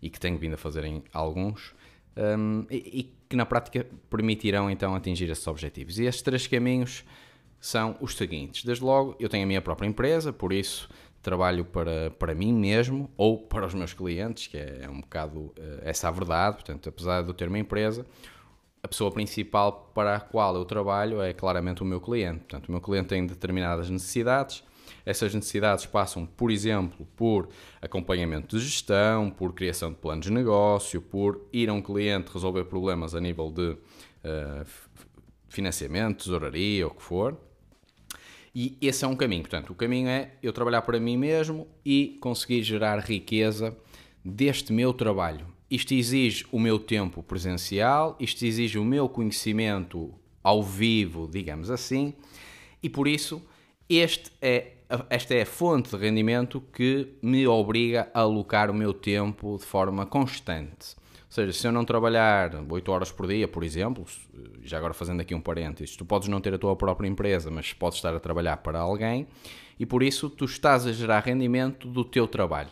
e 0.00 0.08
que 0.08 0.18
tenho 0.18 0.38
vindo 0.38 0.54
a 0.54 0.58
fazer 0.58 0.84
em 0.84 1.02
alguns, 1.12 1.74
um, 2.18 2.66
e, 2.70 2.76
e, 2.76 3.14
que 3.28 3.36
na 3.36 3.46
prática 3.46 3.86
permitirão 4.10 4.70
então 4.70 4.94
atingir 4.94 5.30
esses 5.30 5.46
objetivos. 5.46 5.98
E 5.98 6.04
estes 6.04 6.22
três 6.22 6.46
caminhos 6.46 7.04
são 7.60 7.96
os 8.00 8.16
seguintes. 8.16 8.64
Desde 8.64 8.84
logo, 8.84 9.16
eu 9.20 9.28
tenho 9.28 9.44
a 9.44 9.46
minha 9.46 9.62
própria 9.62 9.86
empresa, 9.86 10.32
por 10.32 10.52
isso 10.52 10.88
trabalho 11.20 11.64
para, 11.64 12.10
para 12.12 12.34
mim 12.34 12.52
mesmo 12.52 13.10
ou 13.16 13.38
para 13.38 13.66
os 13.66 13.74
meus 13.74 13.92
clientes, 13.92 14.46
que 14.46 14.56
é, 14.56 14.80
é 14.82 14.88
um 14.88 15.00
bocado 15.00 15.38
uh, 15.38 15.54
essa 15.82 16.08
a 16.08 16.10
verdade. 16.10 16.56
Portanto, 16.56 16.88
apesar 16.88 17.22
de 17.22 17.28
eu 17.28 17.34
ter 17.34 17.48
uma 17.48 17.58
empresa, 17.58 18.06
a 18.82 18.88
pessoa 18.88 19.10
principal 19.10 19.90
para 19.94 20.16
a 20.16 20.20
qual 20.20 20.54
eu 20.54 20.64
trabalho 20.64 21.20
é 21.20 21.32
claramente 21.32 21.82
o 21.82 21.84
meu 21.84 22.00
cliente. 22.00 22.40
Portanto, 22.40 22.68
o 22.68 22.72
meu 22.72 22.80
cliente 22.80 23.08
tem 23.08 23.26
determinadas 23.26 23.90
necessidades. 23.90 24.62
Essas 25.04 25.34
necessidades 25.34 25.86
passam, 25.86 26.26
por 26.26 26.50
exemplo, 26.50 27.06
por 27.16 27.48
acompanhamento 27.80 28.56
de 28.56 28.64
gestão, 28.64 29.30
por 29.30 29.52
criação 29.52 29.90
de 29.90 29.96
planos 29.96 30.26
de 30.26 30.32
negócio, 30.32 31.00
por 31.00 31.46
ir 31.52 31.68
a 31.68 31.72
um 31.72 31.82
cliente 31.82 32.30
resolver 32.32 32.64
problemas 32.64 33.14
a 33.14 33.20
nível 33.20 33.50
de 33.50 33.70
uh, 33.70 34.66
financiamento, 35.48 36.24
tesouraria, 36.24 36.86
ou 36.86 36.92
o 36.92 36.94
que 36.94 37.02
for. 37.02 37.36
E 38.54 38.76
esse 38.80 39.04
é 39.04 39.08
um 39.08 39.14
caminho. 39.14 39.42
Portanto, 39.42 39.70
o 39.70 39.74
caminho 39.74 40.08
é 40.08 40.32
eu 40.42 40.52
trabalhar 40.52 40.82
para 40.82 40.98
mim 40.98 41.16
mesmo 41.16 41.68
e 41.84 42.18
conseguir 42.20 42.62
gerar 42.62 42.98
riqueza 42.98 43.76
deste 44.24 44.72
meu 44.72 44.92
trabalho. 44.92 45.46
Isto 45.70 45.92
exige 45.92 46.46
o 46.50 46.58
meu 46.58 46.78
tempo 46.78 47.22
presencial, 47.22 48.16
isto 48.18 48.44
exige 48.44 48.78
o 48.78 48.84
meu 48.84 49.08
conhecimento 49.08 50.14
ao 50.42 50.62
vivo, 50.62 51.28
digamos 51.30 51.70
assim, 51.70 52.14
e 52.82 52.88
por 52.88 53.06
isso 53.06 53.42
este 53.88 54.32
é, 54.40 54.77
esta 55.10 55.34
é 55.34 55.42
a 55.42 55.46
fonte 55.46 55.90
de 55.90 55.96
rendimento 55.96 56.62
que 56.72 57.14
me 57.20 57.46
obriga 57.46 58.10
a 58.14 58.20
alocar 58.20 58.70
o 58.70 58.74
meu 58.74 58.94
tempo 58.94 59.58
de 59.58 59.64
forma 59.64 60.06
constante. 60.06 60.96
Ou 61.26 61.32
seja, 61.32 61.52
se 61.52 61.66
eu 61.66 61.72
não 61.72 61.84
trabalhar 61.84 62.52
8 62.70 62.90
horas 62.90 63.12
por 63.12 63.26
dia, 63.26 63.46
por 63.46 63.62
exemplo, 63.62 64.06
já 64.62 64.78
agora 64.78 64.94
fazendo 64.94 65.20
aqui 65.20 65.34
um 65.34 65.40
parênteses, 65.42 65.94
tu 65.94 66.06
podes 66.06 66.26
não 66.28 66.40
ter 66.40 66.54
a 66.54 66.58
tua 66.58 66.74
própria 66.74 67.06
empresa, 67.06 67.50
mas 67.50 67.74
podes 67.74 67.98
estar 67.98 68.14
a 68.14 68.20
trabalhar 68.20 68.56
para 68.58 68.78
alguém 68.78 69.26
e 69.78 69.84
por 69.84 70.02
isso 70.02 70.30
tu 70.30 70.46
estás 70.46 70.86
a 70.86 70.92
gerar 70.92 71.20
rendimento 71.20 71.86
do 71.86 72.02
teu 72.02 72.26
trabalho. 72.26 72.70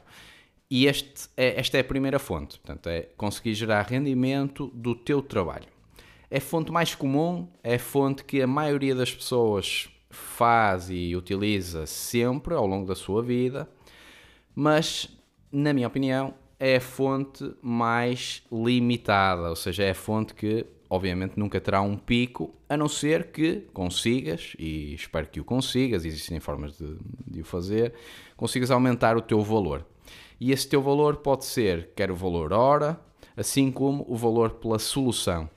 E 0.70 0.86
este 0.86 1.28
é, 1.36 1.60
esta 1.60 1.76
é 1.76 1.80
a 1.80 1.84
primeira 1.84 2.18
fonte, 2.18 2.58
portanto, 2.58 2.88
é 2.88 3.02
conseguir 3.16 3.52
gerar 3.52 3.82
rendimento 3.82 4.68
do 4.74 4.94
teu 4.94 5.20
trabalho. 5.20 5.68
É 6.30 6.38
a 6.38 6.40
fonte 6.40 6.72
mais 6.72 6.94
comum, 6.94 7.46
é 7.62 7.74
a 7.74 7.78
fonte 7.78 8.24
que 8.24 8.40
a 8.40 8.46
maioria 8.46 8.94
das 8.94 9.14
pessoas 9.14 9.88
faz 10.16 10.90
e 10.90 11.14
utiliza 11.14 11.86
sempre 11.86 12.54
ao 12.54 12.66
longo 12.66 12.86
da 12.86 12.94
sua 12.94 13.22
vida, 13.22 13.68
mas, 14.54 15.08
na 15.52 15.72
minha 15.72 15.86
opinião, 15.86 16.34
é 16.58 16.76
a 16.76 16.80
fonte 16.80 17.54
mais 17.60 18.42
limitada, 18.50 19.50
ou 19.50 19.56
seja, 19.56 19.84
é 19.84 19.90
a 19.90 19.94
fonte 19.94 20.34
que 20.34 20.66
obviamente 20.88 21.38
nunca 21.38 21.60
terá 21.60 21.80
um 21.80 21.96
pico, 21.96 22.52
a 22.68 22.76
não 22.76 22.88
ser 22.88 23.30
que 23.30 23.62
consigas, 23.72 24.54
e 24.58 24.94
espero 24.94 25.26
que 25.26 25.40
o 25.40 25.44
consigas, 25.44 26.04
existem 26.04 26.40
formas 26.40 26.78
de, 26.78 26.96
de 27.26 27.40
o 27.40 27.44
fazer, 27.44 27.92
consigas 28.36 28.70
aumentar 28.70 29.16
o 29.16 29.20
teu 29.20 29.42
valor. 29.42 29.84
E 30.40 30.52
esse 30.52 30.68
teu 30.68 30.82
valor 30.82 31.16
pode 31.16 31.44
ser 31.44 31.90
quer 31.96 32.10
o 32.10 32.16
valor 32.16 32.52
hora, 32.52 33.00
assim 33.36 33.70
como 33.70 34.04
o 34.08 34.16
valor 34.16 34.50
pela 34.50 34.78
solução. 34.78 35.48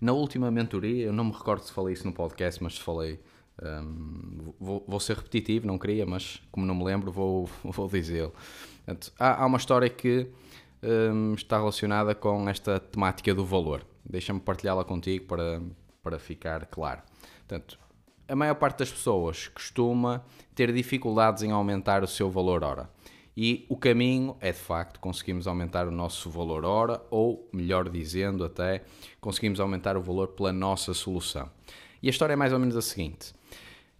Na 0.00 0.12
última 0.12 0.50
mentoria, 0.50 1.06
eu 1.06 1.12
não 1.12 1.24
me 1.24 1.32
recordo 1.32 1.62
se 1.62 1.72
falei 1.72 1.94
isso 1.94 2.06
no 2.06 2.12
podcast, 2.12 2.62
mas 2.62 2.78
falei. 2.78 3.18
Um, 3.60 4.52
vou, 4.60 4.84
vou, 4.86 5.00
ser 5.00 5.16
repetitivo, 5.16 5.66
não 5.66 5.78
queria, 5.78 6.06
mas 6.06 6.40
como 6.50 6.64
não 6.64 6.74
me 6.74 6.84
lembro, 6.84 7.10
vou, 7.10 7.48
vou 7.64 7.88
dizê-lo. 7.88 8.32
Há, 9.18 9.42
há, 9.42 9.46
uma 9.46 9.58
história 9.58 9.88
que 9.88 10.28
um, 10.82 11.34
está 11.34 11.58
relacionada 11.58 12.14
com 12.14 12.48
esta 12.48 12.78
temática 12.78 13.34
do 13.34 13.44
valor. 13.44 13.84
Deixa-me 14.04 14.40
partilhá-la 14.40 14.84
contigo 14.84 15.26
para, 15.26 15.60
para 16.02 16.18
ficar 16.18 16.66
claro. 16.66 17.02
Portanto, 17.46 17.78
a 18.28 18.36
maior 18.36 18.54
parte 18.54 18.78
das 18.78 18.92
pessoas 18.92 19.48
costuma 19.48 20.24
ter 20.54 20.72
dificuldades 20.72 21.42
em 21.42 21.50
aumentar 21.50 22.02
o 22.02 22.06
seu 22.06 22.30
valor 22.30 22.62
hora. 22.62 22.88
E 23.36 23.64
o 23.68 23.76
caminho 23.76 24.36
é 24.40 24.50
de 24.50 24.58
facto 24.58 24.98
conseguimos 24.98 25.46
aumentar 25.46 25.86
o 25.86 25.92
nosso 25.92 26.28
valor 26.28 26.64
hora, 26.64 27.00
ou 27.10 27.48
melhor 27.52 27.88
dizendo, 27.88 28.44
até 28.44 28.82
conseguimos 29.20 29.60
aumentar 29.60 29.96
o 29.96 30.02
valor 30.02 30.28
pela 30.28 30.52
nossa 30.52 30.92
solução. 30.92 31.48
E 32.02 32.08
a 32.08 32.10
história 32.10 32.32
é 32.32 32.36
mais 32.36 32.52
ou 32.52 32.58
menos 32.58 32.76
a 32.76 32.82
seguinte: 32.82 33.34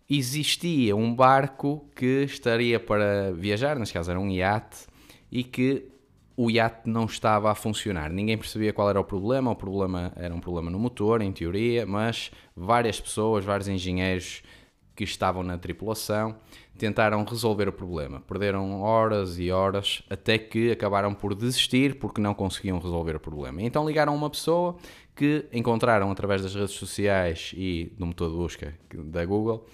existia 0.08 0.94
um 0.96 1.14
barco 1.14 1.86
que 1.94 2.24
estaria 2.24 2.78
para 2.78 3.32
viajar, 3.32 3.78
neste 3.78 3.94
caso 3.94 4.10
era 4.10 4.20
um 4.20 4.30
iate, 4.30 4.86
e 5.30 5.44
que 5.44 5.88
o 6.36 6.50
iate 6.50 6.88
não 6.88 7.04
estava 7.04 7.50
a 7.50 7.54
funcionar. 7.54 8.10
Ninguém 8.10 8.38
percebia 8.38 8.72
qual 8.72 8.88
era 8.88 9.00
o 9.00 9.04
problema. 9.04 9.50
O 9.50 9.56
problema 9.56 10.12
era 10.14 10.32
um 10.32 10.38
problema 10.38 10.70
no 10.70 10.78
motor, 10.78 11.20
em 11.20 11.32
teoria, 11.32 11.84
mas 11.84 12.30
várias 12.54 13.00
pessoas, 13.00 13.44
vários 13.44 13.66
engenheiros 13.66 14.42
que 14.94 15.04
estavam 15.04 15.42
na 15.42 15.58
tripulação 15.58 16.36
tentaram 16.76 17.24
resolver 17.24 17.68
o 17.68 17.72
problema. 17.72 18.20
Perderam 18.20 18.80
horas 18.82 19.38
e 19.38 19.50
horas 19.50 20.02
até 20.08 20.38
que 20.38 20.70
acabaram 20.70 21.12
por 21.12 21.34
desistir 21.34 21.98
porque 21.98 22.20
não 22.20 22.34
conseguiam 22.34 22.78
resolver 22.78 23.16
o 23.16 23.20
problema. 23.20 23.60
Então 23.62 23.86
ligaram 23.86 24.14
uma 24.14 24.30
pessoa 24.30 24.76
que 25.18 25.46
encontraram 25.52 26.12
através 26.12 26.42
das 26.42 26.54
redes 26.54 26.76
sociais 26.76 27.52
e 27.56 27.92
do 27.98 28.06
motor 28.06 28.30
de 28.30 28.36
busca 28.36 28.78
da 28.94 29.26
Google 29.26 29.66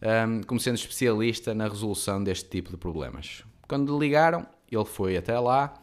um, 0.00 0.42
como 0.42 0.58
sendo 0.58 0.76
especialista 0.76 1.54
na 1.54 1.68
resolução 1.68 2.24
deste 2.24 2.48
tipo 2.48 2.70
de 2.70 2.78
problemas. 2.78 3.44
Quando 3.68 3.98
ligaram, 3.98 4.46
ele 4.72 4.84
foi 4.86 5.18
até 5.18 5.38
lá 5.38 5.74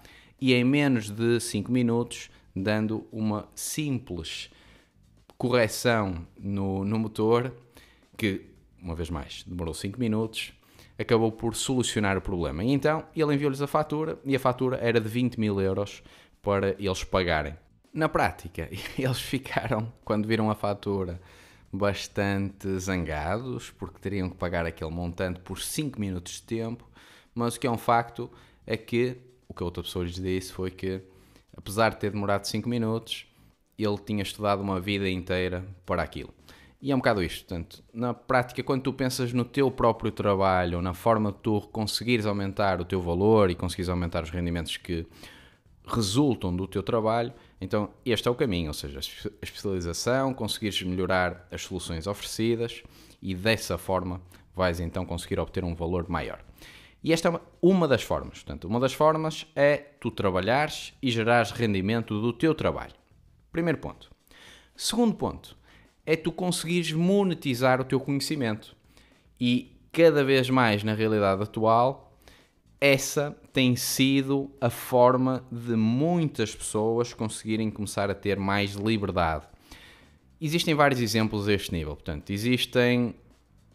e 0.41 0.51
em 0.51 0.63
menos 0.63 1.11
de 1.11 1.39
5 1.39 1.71
minutos, 1.71 2.31
dando 2.55 3.07
uma 3.11 3.47
simples 3.53 4.49
correção 5.37 6.25
no, 6.35 6.83
no 6.83 6.97
motor, 6.97 7.53
que, 8.17 8.41
uma 8.81 8.95
vez 8.95 9.11
mais, 9.11 9.43
demorou 9.45 9.75
5 9.75 9.99
minutos, 9.99 10.53
acabou 10.97 11.31
por 11.31 11.55
solucionar 11.55 12.17
o 12.17 12.21
problema. 12.21 12.63
E 12.63 12.71
então 12.71 13.05
ele 13.15 13.35
enviou-lhes 13.35 13.61
a 13.61 13.67
fatura 13.67 14.17
e 14.25 14.35
a 14.35 14.39
fatura 14.39 14.77
era 14.77 14.99
de 14.99 15.07
20 15.07 15.39
mil 15.39 15.61
euros 15.61 16.01
para 16.41 16.71
eles 16.79 17.03
pagarem. 17.03 17.55
Na 17.93 18.09
prática, 18.09 18.67
eles 18.97 19.21
ficaram, 19.21 19.93
quando 20.03 20.27
viram 20.27 20.49
a 20.49 20.55
fatura, 20.55 21.21
bastante 21.71 22.79
zangados 22.79 23.69
porque 23.69 23.99
teriam 23.99 24.29
que 24.29 24.35
pagar 24.35 24.65
aquele 24.65 24.89
montante 24.89 25.39
por 25.39 25.59
5 25.59 25.99
minutos 25.99 26.33
de 26.33 26.41
tempo, 26.41 26.89
mas 27.35 27.55
o 27.55 27.59
que 27.59 27.67
é 27.67 27.71
um 27.71 27.77
facto 27.77 28.31
é 28.65 28.75
que 28.75 29.17
o 29.47 29.53
que 29.53 29.61
a 29.61 29.65
outra 29.65 29.83
pessoa 29.83 30.03
lhes 30.03 30.15
disse 30.15 30.51
foi 30.51 30.71
que, 30.71 31.01
apesar 31.55 31.91
de 31.91 31.97
ter 31.97 32.09
demorado 32.11 32.45
5 32.47 32.67
minutos, 32.67 33.27
ele 33.77 33.97
tinha 33.99 34.23
estudado 34.23 34.61
uma 34.61 34.79
vida 34.79 35.07
inteira 35.07 35.63
para 35.85 36.01
aquilo. 36.01 36.33
E 36.81 36.91
é 36.91 36.95
um 36.95 36.97
bocado 36.97 37.23
isto, 37.23 37.45
portanto, 37.45 37.83
na 37.93 38.13
prática, 38.13 38.63
quando 38.63 38.81
tu 38.81 38.93
pensas 38.93 39.31
no 39.33 39.45
teu 39.45 39.69
próprio 39.69 40.11
trabalho, 40.11 40.81
na 40.81 40.93
forma 40.93 41.31
de 41.31 41.37
tu 41.39 41.61
conseguires 41.71 42.25
aumentar 42.25 42.81
o 42.81 42.85
teu 42.85 43.01
valor 43.01 43.51
e 43.51 43.55
conseguires 43.55 43.89
aumentar 43.89 44.23
os 44.23 44.31
rendimentos 44.31 44.77
que 44.77 45.05
resultam 45.85 46.55
do 46.55 46.67
teu 46.67 46.81
trabalho, 46.81 47.33
então 47.63 47.89
este 48.05 48.27
é 48.27 48.31
o 48.31 48.35
caminho, 48.35 48.67
ou 48.67 48.73
seja, 48.73 48.99
a 48.99 49.43
especialização, 49.45 50.33
conseguires 50.33 50.81
melhorar 50.83 51.47
as 51.51 51.63
soluções 51.63 52.07
oferecidas 52.07 52.83
e 53.21 53.33
dessa 53.33 53.77
forma 53.77 54.21
vais 54.55 54.79
então 54.79 55.05
conseguir 55.05 55.39
obter 55.39 55.63
um 55.63 55.73
valor 55.73 56.07
maior. 56.09 56.43
E 57.03 57.11
esta 57.11 57.29
é 57.29 57.39
uma 57.61 57.87
das 57.87 58.01
formas. 58.01 58.39
Portanto, 58.39 58.65
uma 58.65 58.79
das 58.79 58.93
formas 58.93 59.45
é 59.55 59.77
tu 59.77 60.09
trabalhares 60.09 60.93
e 61.01 61.11
gerares 61.11 61.51
rendimento 61.51 62.21
do 62.21 62.31
teu 62.31 62.55
trabalho. 62.55 62.93
Primeiro 63.51 63.77
ponto. 63.77 64.09
Segundo 64.75 65.13
ponto, 65.13 65.57
é 66.05 66.15
tu 66.15 66.31
conseguires 66.31 66.93
monetizar 66.93 67.81
o 67.81 67.83
teu 67.83 67.99
conhecimento. 67.99 68.75
E 69.39 69.75
cada 69.91 70.23
vez 70.23 70.49
mais 70.49 70.83
na 70.83 70.93
realidade 70.93 71.43
atual, 71.43 72.02
essa 72.83 73.33
tem 73.53 73.77
sido 73.77 74.51
a 74.59 74.69
forma 74.69 75.41
de 75.49 75.73
muitas 75.73 76.53
pessoas 76.53 77.13
conseguirem 77.13 77.71
começar 77.71 78.11
a 78.11 78.13
ter 78.13 78.37
mais 78.37 78.73
liberdade. 78.73 79.45
Existem 80.41 80.75
vários 80.75 80.99
exemplos 80.99 81.47
a 81.47 81.53
este 81.53 81.71
nível, 81.71 81.95
portanto, 81.95 82.31
existem 82.31 83.15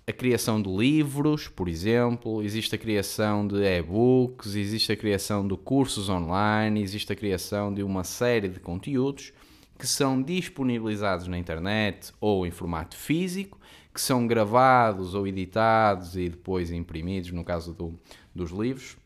a 0.06 0.12
criação 0.12 0.60
de 0.60 0.68
livros, 0.68 1.48
por 1.48 1.70
exemplo, 1.70 2.42
existe 2.42 2.74
a 2.74 2.78
criação 2.78 3.46
de 3.48 3.56
e-books, 3.64 4.54
existe 4.54 4.92
a 4.92 4.96
criação 4.96 5.48
de 5.48 5.56
cursos 5.56 6.10
online, 6.10 6.82
existe 6.82 7.10
a 7.10 7.16
criação 7.16 7.72
de 7.72 7.82
uma 7.82 8.04
série 8.04 8.48
de 8.48 8.60
conteúdos 8.60 9.32
que 9.78 9.86
são 9.86 10.20
disponibilizados 10.20 11.28
na 11.28 11.38
internet 11.38 12.12
ou 12.20 12.46
em 12.46 12.50
formato 12.50 12.94
físico, 12.94 13.58
que 13.94 14.00
são 14.02 14.26
gravados 14.26 15.14
ou 15.14 15.26
editados 15.26 16.16
e 16.16 16.28
depois 16.28 16.70
imprimidos, 16.70 17.32
no 17.32 17.42
caso 17.42 17.72
do, 17.72 17.98
dos 18.38 18.50
livros. 18.50 18.97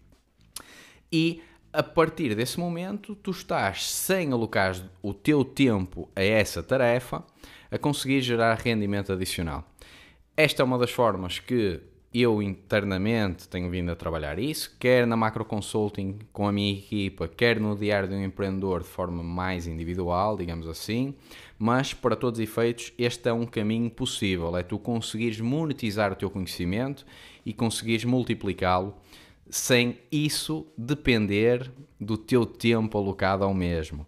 E 1.11 1.43
a 1.73 1.83
partir 1.83 2.35
desse 2.35 2.61
momento, 2.61 3.15
tu 3.15 3.31
estás, 3.31 3.91
sem 3.91 4.33
alocar 4.33 4.77
o 5.03 5.15
teu 5.15 5.45
tempo 5.45 6.09
a 6.15 6.23
essa 6.23 6.63
tarefa, 6.63 7.25
a 7.71 7.79
conseguir 7.79 8.21
gerar 8.21 8.55
rendimento 8.59 9.13
adicional. 9.13 9.65
esta 10.37 10.63
é 10.63 10.65
uma 10.65 10.79
das 10.79 10.91
formas 10.91 11.39
que 11.39 11.81
eu 12.13 12.43
internamente 12.43 13.49
tenho 13.49 13.71
vindo 13.71 13.91
a 13.91 13.97
trabalhar 13.97 14.39
isso, 14.39 14.77
quer 14.79 15.07
na 15.07 15.17
macro 15.17 15.47
consulting 15.47 16.19
com 16.31 16.47
a 16.47 16.53
minha 16.53 16.75
equipa, 16.75 17.27
quer 17.27 17.59
no 17.59 17.75
diário 17.75 18.07
de 18.07 18.15
um 18.15 18.23
empreendedor 18.23 18.83
de 18.83 18.89
forma 18.89 19.23
mais 19.23 19.67
individual, 19.67 20.37
digamos 20.37 20.69
assim, 20.69 21.15
mas 21.59 21.95
para 21.95 22.15
todos 22.15 22.39
os 22.39 22.43
efeitos, 22.43 22.93
este 22.99 23.31
é 23.31 23.33
um 23.33 23.47
caminho 23.47 23.89
possível, 23.89 24.55
é 24.55 24.63
tu 24.63 24.79
conseguires 24.79 25.41
monetizar 25.41 26.13
o 26.13 26.17
teu 26.17 26.29
conhecimento 26.29 27.07
e 27.47 27.55
conseguires 27.55 28.05
multiplicá-lo 28.05 28.95
sem 29.49 29.99
isso 30.11 30.67
depender 30.77 31.71
do 32.01 32.17
teu 32.17 32.47
tempo 32.47 32.99
alocado 32.99 33.45
ao 33.45 33.55
mesmo. 33.55 34.07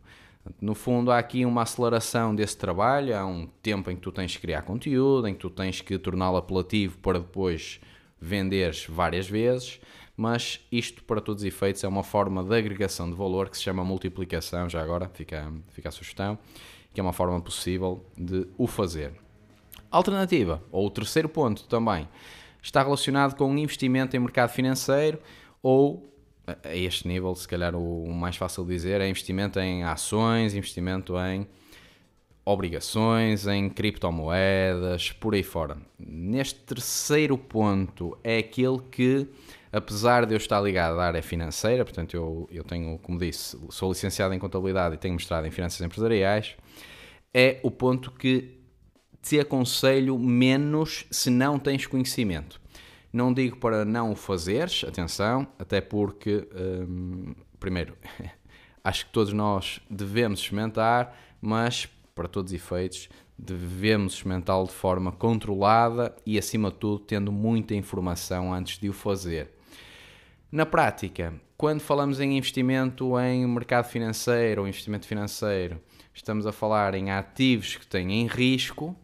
No 0.61 0.75
fundo, 0.75 1.11
há 1.11 1.19
aqui 1.19 1.45
uma 1.47 1.62
aceleração 1.62 2.35
desse 2.35 2.57
trabalho, 2.57 3.17
há 3.17 3.25
um 3.25 3.47
tempo 3.62 3.91
em 3.91 3.97
que 3.97 4.03
tu 4.03 4.12
tens 4.12 4.35
que 4.35 4.43
criar 4.43 4.62
conteúdo, 4.62 5.26
em 5.26 5.35
que 5.35 5.41
tu 5.41 5.49
tens 5.49 5.81
que 5.81 5.97
torná-lo 5.99 6.37
apelativo 6.37 6.99
para 6.99 7.19
depois 7.19 7.81
venderes 8.21 8.87
várias 8.87 9.29
vezes, 9.29 9.81
mas 10.17 10.61
isto, 10.71 11.03
para 11.05 11.21
todos 11.21 11.43
os 11.43 11.47
efeitos, 11.47 11.83
é 11.83 11.88
uma 11.88 12.03
forma 12.03 12.45
de 12.45 12.55
agregação 12.55 13.11
de 13.11 13.17
valor 13.17 13.49
que 13.49 13.57
se 13.57 13.62
chama 13.62 13.85
multiplicação, 13.85 14.69
já 14.69 14.83
agora 14.83 15.09
fica, 15.09 15.53
fica 15.71 15.88
a 15.88 15.93
sugestão, 15.93 16.38
que 16.93 17.00
é 17.00 17.03
uma 17.03 17.12
forma 17.12 17.41
possível 17.41 18.05
de 18.17 18.47
o 18.57 18.67
fazer. 18.67 19.12
Alternativa, 19.91 20.62
ou 20.71 20.87
o 20.87 20.91
terceiro 20.91 21.29
ponto 21.29 21.64
também, 21.64 22.09
está 22.64 22.83
relacionado 22.83 23.37
com 23.37 23.47
um 23.47 23.59
investimento 23.59 24.16
em 24.16 24.21
mercado 24.21 24.49
financeiro 24.50 25.18
ou 25.62 26.11
a 26.47 26.75
este 26.75 27.06
nível, 27.06 27.35
se 27.35 27.47
calhar 27.47 27.75
o 27.75 28.12
mais 28.12 28.37
fácil 28.37 28.64
de 28.64 28.71
dizer, 28.71 29.00
é 29.00 29.09
investimento 29.09 29.59
em 29.61 29.85
ações, 29.85 30.54
investimento 30.54 31.14
em 31.18 31.47
obrigações, 32.44 33.47
em 33.47 33.71
criptomoedas, 33.71 35.12
por 35.12 35.35
aí 35.35 35.42
fora. 35.42 35.78
Neste 35.99 36.61
terceiro 36.61 37.38
ponto 37.38 38.18
é 38.23 38.38
aquele 38.38 38.78
que, 38.90 39.26
apesar 39.73 40.26
de 40.26 40.35
eu 40.35 40.37
estar 40.37 40.61
ligado 40.61 41.00
à 41.00 41.06
área 41.06 41.23
financeira, 41.23 41.85
portanto 41.85 42.14
eu, 42.14 42.49
eu 42.50 42.62
tenho, 42.62 42.99
como 42.99 43.18
disse, 43.18 43.59
sou 43.71 43.90
licenciado 43.90 44.35
em 44.35 44.38
contabilidade 44.38 44.94
e 44.94 44.99
tenho 44.99 45.14
mestrado 45.14 45.47
em 45.47 45.50
finanças 45.50 45.80
empresariais, 45.80 46.54
é 47.33 47.59
o 47.62 47.71
ponto 47.71 48.11
que 48.11 48.63
te 49.25 49.40
aconselho 49.40 50.19
menos 50.19 51.07
se 51.11 51.31
não 51.31 51.59
tens 51.59 51.87
conhecimento. 51.87 52.61
Não 53.11 53.33
digo 53.33 53.57
para 53.57 53.83
não 53.83 54.12
o 54.12 54.16
fazeres, 54.16 54.85
atenção, 54.85 55.47
até 55.59 55.81
porque, 55.81 56.47
hum, 56.54 57.35
primeiro, 57.59 57.97
acho 58.85 59.07
que 59.07 59.12
todos 59.12 59.33
nós 59.33 59.81
devemos 59.88 60.40
experimentar, 60.40 61.16
mas 61.40 61.88
para 62.14 62.28
todos 62.28 62.52
os 62.52 62.57
efeitos, 62.57 63.09
devemos 63.38 64.12
experimentá-lo 64.12 64.66
de 64.66 64.75
forma 64.75 65.11
controlada 65.11 66.14
e, 66.26 66.38
acima 66.38 66.71
de 66.71 66.76
tudo, 66.76 66.99
tendo 66.99 67.33
muita 67.33 67.75
informação 67.75 68.52
antes 68.52 68.78
de 68.78 68.90
o 68.90 68.93
fazer. 68.93 69.50
Na 70.52 70.66
prática, 70.66 71.33
quando 71.57 71.81
falamos 71.81 72.21
em 72.21 72.37
investimento 72.37 73.19
em 73.19 73.47
mercado 73.47 73.87
financeiro 73.87 74.62
ou 74.62 74.69
investimento 74.69 75.07
financeiro, 75.07 75.81
estamos 76.12 76.47
a 76.47 76.52
falar 76.52 76.95
em 76.95 77.11
ativos 77.11 77.76
que 77.76 77.87
têm 77.87 78.26
risco 78.26 78.95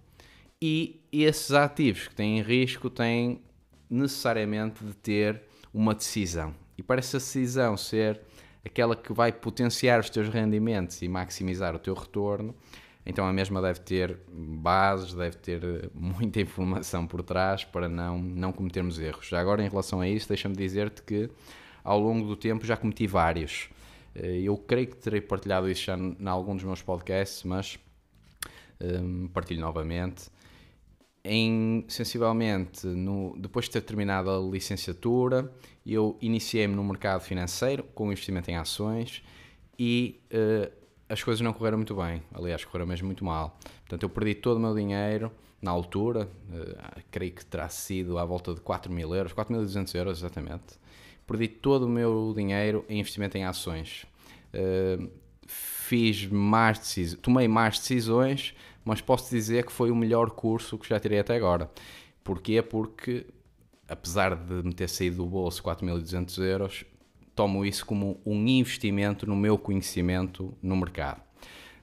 e 0.62 1.00
esses 1.10 1.52
ativos 1.52 2.08
que 2.08 2.14
têm 2.14 2.42
risco 2.42 2.90
têm 2.90 3.40
necessariamente 3.88 4.84
de 4.84 4.94
ter 4.94 5.42
uma 5.72 5.94
decisão. 5.94 6.54
E 6.76 6.82
para 6.82 6.98
essa 6.98 7.18
decisão 7.18 7.76
ser 7.76 8.20
aquela 8.64 8.94
que 8.94 9.12
vai 9.12 9.32
potenciar 9.32 10.00
os 10.00 10.10
teus 10.10 10.28
rendimentos 10.28 11.00
e 11.02 11.08
maximizar 11.08 11.74
o 11.74 11.78
teu 11.78 11.94
retorno, 11.94 12.54
então 13.06 13.26
a 13.26 13.32
mesma 13.32 13.62
deve 13.62 13.80
ter 13.80 14.18
bases, 14.30 15.14
deve 15.14 15.36
ter 15.36 15.64
eh, 15.64 15.90
muita 15.94 16.40
informação 16.42 17.06
por 17.06 17.22
trás 17.22 17.64
para 17.64 17.88
não, 17.88 18.18
não 18.18 18.52
cometermos 18.52 18.98
erros. 18.98 19.28
Já 19.28 19.40
agora, 19.40 19.64
em 19.64 19.68
relação 19.68 20.00
a 20.00 20.08
isso, 20.08 20.28
deixa-me 20.28 20.54
dizer-te 20.54 21.02
que 21.02 21.30
ao 21.82 21.98
longo 21.98 22.26
do 22.26 22.36
tempo 22.36 22.66
já 22.66 22.76
cometi 22.76 23.06
vários. 23.06 23.70
Eh, 24.14 24.42
eu 24.42 24.56
creio 24.58 24.88
que 24.88 24.96
terei 24.98 25.22
partilhado 25.22 25.70
isso 25.70 25.84
já 25.84 25.96
em 25.96 26.28
algum 26.28 26.54
dos 26.54 26.64
meus 26.64 26.82
podcasts, 26.82 27.42
mas 27.44 27.78
um, 28.80 29.28
partilho 29.28 29.60
novamente 29.60 30.30
em 31.24 31.84
sensivelmente 31.88 32.86
no, 32.86 33.34
depois 33.38 33.66
de 33.66 33.72
ter 33.72 33.82
terminado 33.82 34.30
a 34.30 34.38
licenciatura, 34.38 35.52
eu 35.84 36.16
iniciei-me 36.20 36.74
no 36.74 36.84
mercado 36.84 37.20
financeiro 37.20 37.84
com 37.94 38.06
investimento 38.06 38.50
em 38.50 38.56
ações 38.56 39.22
e 39.78 40.20
uh, 40.32 40.70
as 41.08 41.22
coisas 41.22 41.40
não 41.40 41.52
correram 41.52 41.78
muito 41.78 41.94
bem. 41.94 42.22
Aliás, 42.32 42.64
correram 42.64 42.86
mesmo 42.86 43.06
muito 43.06 43.24
mal. 43.24 43.58
Portanto, 43.80 44.02
eu 44.02 44.08
perdi 44.08 44.34
todo 44.34 44.56
o 44.56 44.60
meu 44.60 44.74
dinheiro 44.74 45.30
na 45.60 45.70
altura, 45.70 46.28
uh, 46.50 47.00
creio 47.10 47.32
que 47.32 47.44
terá 47.44 47.68
sido 47.68 48.18
à 48.18 48.24
volta 48.24 48.54
de 48.54 48.60
4 48.60 48.90
mil 48.92 49.14
euros, 49.14 49.32
4.200 49.32 49.94
euros 49.96 50.18
exatamente. 50.18 50.78
Perdi 51.26 51.48
todo 51.48 51.84
o 51.84 51.88
meu 51.88 52.32
dinheiro 52.34 52.84
em 52.88 52.98
investimento 52.98 53.36
em 53.36 53.44
ações. 53.44 54.06
Uh, 54.54 55.10
fiz 55.46 56.26
mais 56.26 56.78
decisões, 56.78 57.20
tomei 57.20 57.48
mais 57.48 57.78
decisões 57.78 58.54
mas 58.84 59.00
posso 59.00 59.30
dizer 59.30 59.64
que 59.64 59.72
foi 59.72 59.90
o 59.90 59.96
melhor 59.96 60.30
curso 60.30 60.78
que 60.78 60.88
já 60.88 60.98
tirei 60.98 61.18
até 61.18 61.36
agora. 61.36 61.70
Porquê? 62.24 62.62
Porque, 62.62 63.26
apesar 63.88 64.34
de 64.34 64.62
me 64.62 64.72
ter 64.72 64.88
saído 64.88 65.16
do 65.16 65.26
bolso 65.26 65.62
4.200 65.62 66.42
euros, 66.42 66.84
tomo 67.34 67.64
isso 67.64 67.86
como 67.86 68.20
um 68.24 68.46
investimento 68.46 69.26
no 69.26 69.36
meu 69.36 69.56
conhecimento 69.56 70.54
no 70.62 70.76
mercado. 70.76 71.22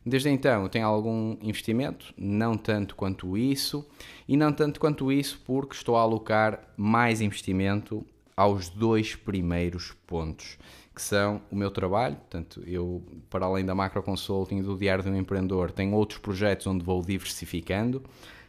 Desde 0.06 0.30
então 0.30 0.64
eu 0.64 0.70
tenho 0.70 0.88
algum 0.88 1.36
investimento, 1.42 2.14
não 2.18 2.56
tanto 2.56 2.96
quanto 2.96 3.38
isso, 3.38 3.86
e 4.26 4.38
não 4.38 4.54
tanto 4.54 4.80
quanto 4.80 5.12
isso 5.12 5.42
porque 5.46 5.76
estou 5.76 5.98
a 5.98 6.02
alocar 6.02 6.62
mais 6.78 7.20
investimento 7.20 8.06
aos 8.36 8.70
dois 8.70 9.16
primeiros 9.16 9.94
pontos, 10.06 10.58
que 10.98 11.02
são 11.04 11.40
o 11.52 11.56
meu 11.56 11.70
trabalho, 11.70 12.16
portanto, 12.16 12.64
eu, 12.66 13.04
para 13.30 13.46
além 13.46 13.64
da 13.64 13.76
macro 13.76 14.02
consulting 14.02 14.64
do 14.64 14.76
Diário 14.76 15.04
de 15.04 15.10
um 15.12 15.16
Empreendedor, 15.16 15.70
tenho 15.70 15.94
outros 15.94 16.18
projetos 16.18 16.66
onde 16.66 16.84
vou 16.84 17.04
diversificando 17.04 18.04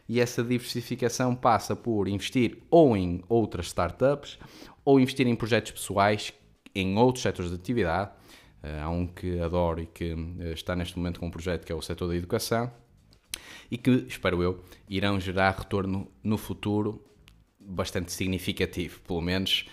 e 0.07 0.19
essa 0.19 0.43
diversificação 0.43 1.35
passa 1.35 1.75
por 1.75 2.07
investir 2.07 2.57
ou 2.71 2.97
em 2.97 3.23
outras 3.29 3.67
startups 3.67 4.39
ou 4.83 4.99
investir 4.99 5.27
em 5.27 5.35
projetos 5.35 5.73
pessoais 5.73 6.33
em 6.73 6.97
outros 6.97 7.21
setores 7.21 7.51
de 7.51 7.57
atividade. 7.57 8.09
Eh, 8.63 8.79
há 8.81 8.89
um 8.89 9.05
que 9.05 9.39
adoro 9.39 9.81
e 9.81 9.85
que 9.85 10.15
eh, 10.39 10.53
está 10.53 10.75
neste 10.75 10.97
momento 10.97 11.19
com 11.19 11.27
um 11.27 11.31
projeto 11.31 11.63
que 11.67 11.71
é 11.71 11.75
o 11.75 11.81
setor 11.83 12.07
da 12.07 12.15
educação 12.15 12.71
e 13.69 13.77
que, 13.77 13.91
espero 14.07 14.41
eu, 14.41 14.63
irão 14.89 15.19
gerar 15.19 15.51
retorno 15.51 16.07
no 16.23 16.35
futuro 16.35 16.99
bastante 17.59 18.11
significativo, 18.11 18.99
pelo 19.01 19.21
menos 19.21 19.69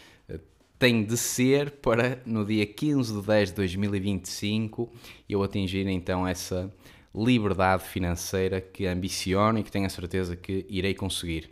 tem 0.78 1.04
de 1.04 1.16
ser 1.16 1.70
para 1.70 2.20
no 2.26 2.44
dia 2.44 2.66
15 2.66 3.20
de 3.20 3.26
10 3.26 3.48
de 3.50 3.54
2025 3.56 4.92
eu 5.28 5.42
atingir 5.42 5.86
então 5.86 6.26
essa 6.26 6.72
liberdade 7.14 7.84
financeira 7.84 8.60
que 8.60 8.86
ambiciono 8.86 9.58
e 9.58 9.62
que 9.62 9.70
tenho 9.70 9.86
a 9.86 9.90
certeza 9.90 10.36
que 10.36 10.66
irei 10.68 10.94
conseguir. 10.94 11.50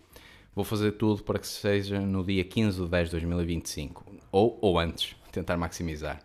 Vou 0.55 0.65
fazer 0.65 0.93
tudo 0.93 1.23
para 1.23 1.39
que 1.39 1.47
seja 1.47 2.01
no 2.01 2.23
dia 2.23 2.45
15 2.45 2.83
de 2.83 2.89
10 2.89 3.09
de 3.09 3.11
2025 3.13 4.05
ou, 4.31 4.59
ou 4.61 4.79
antes, 4.79 5.17
tentar 5.33 5.57
maximizar. 5.57 6.23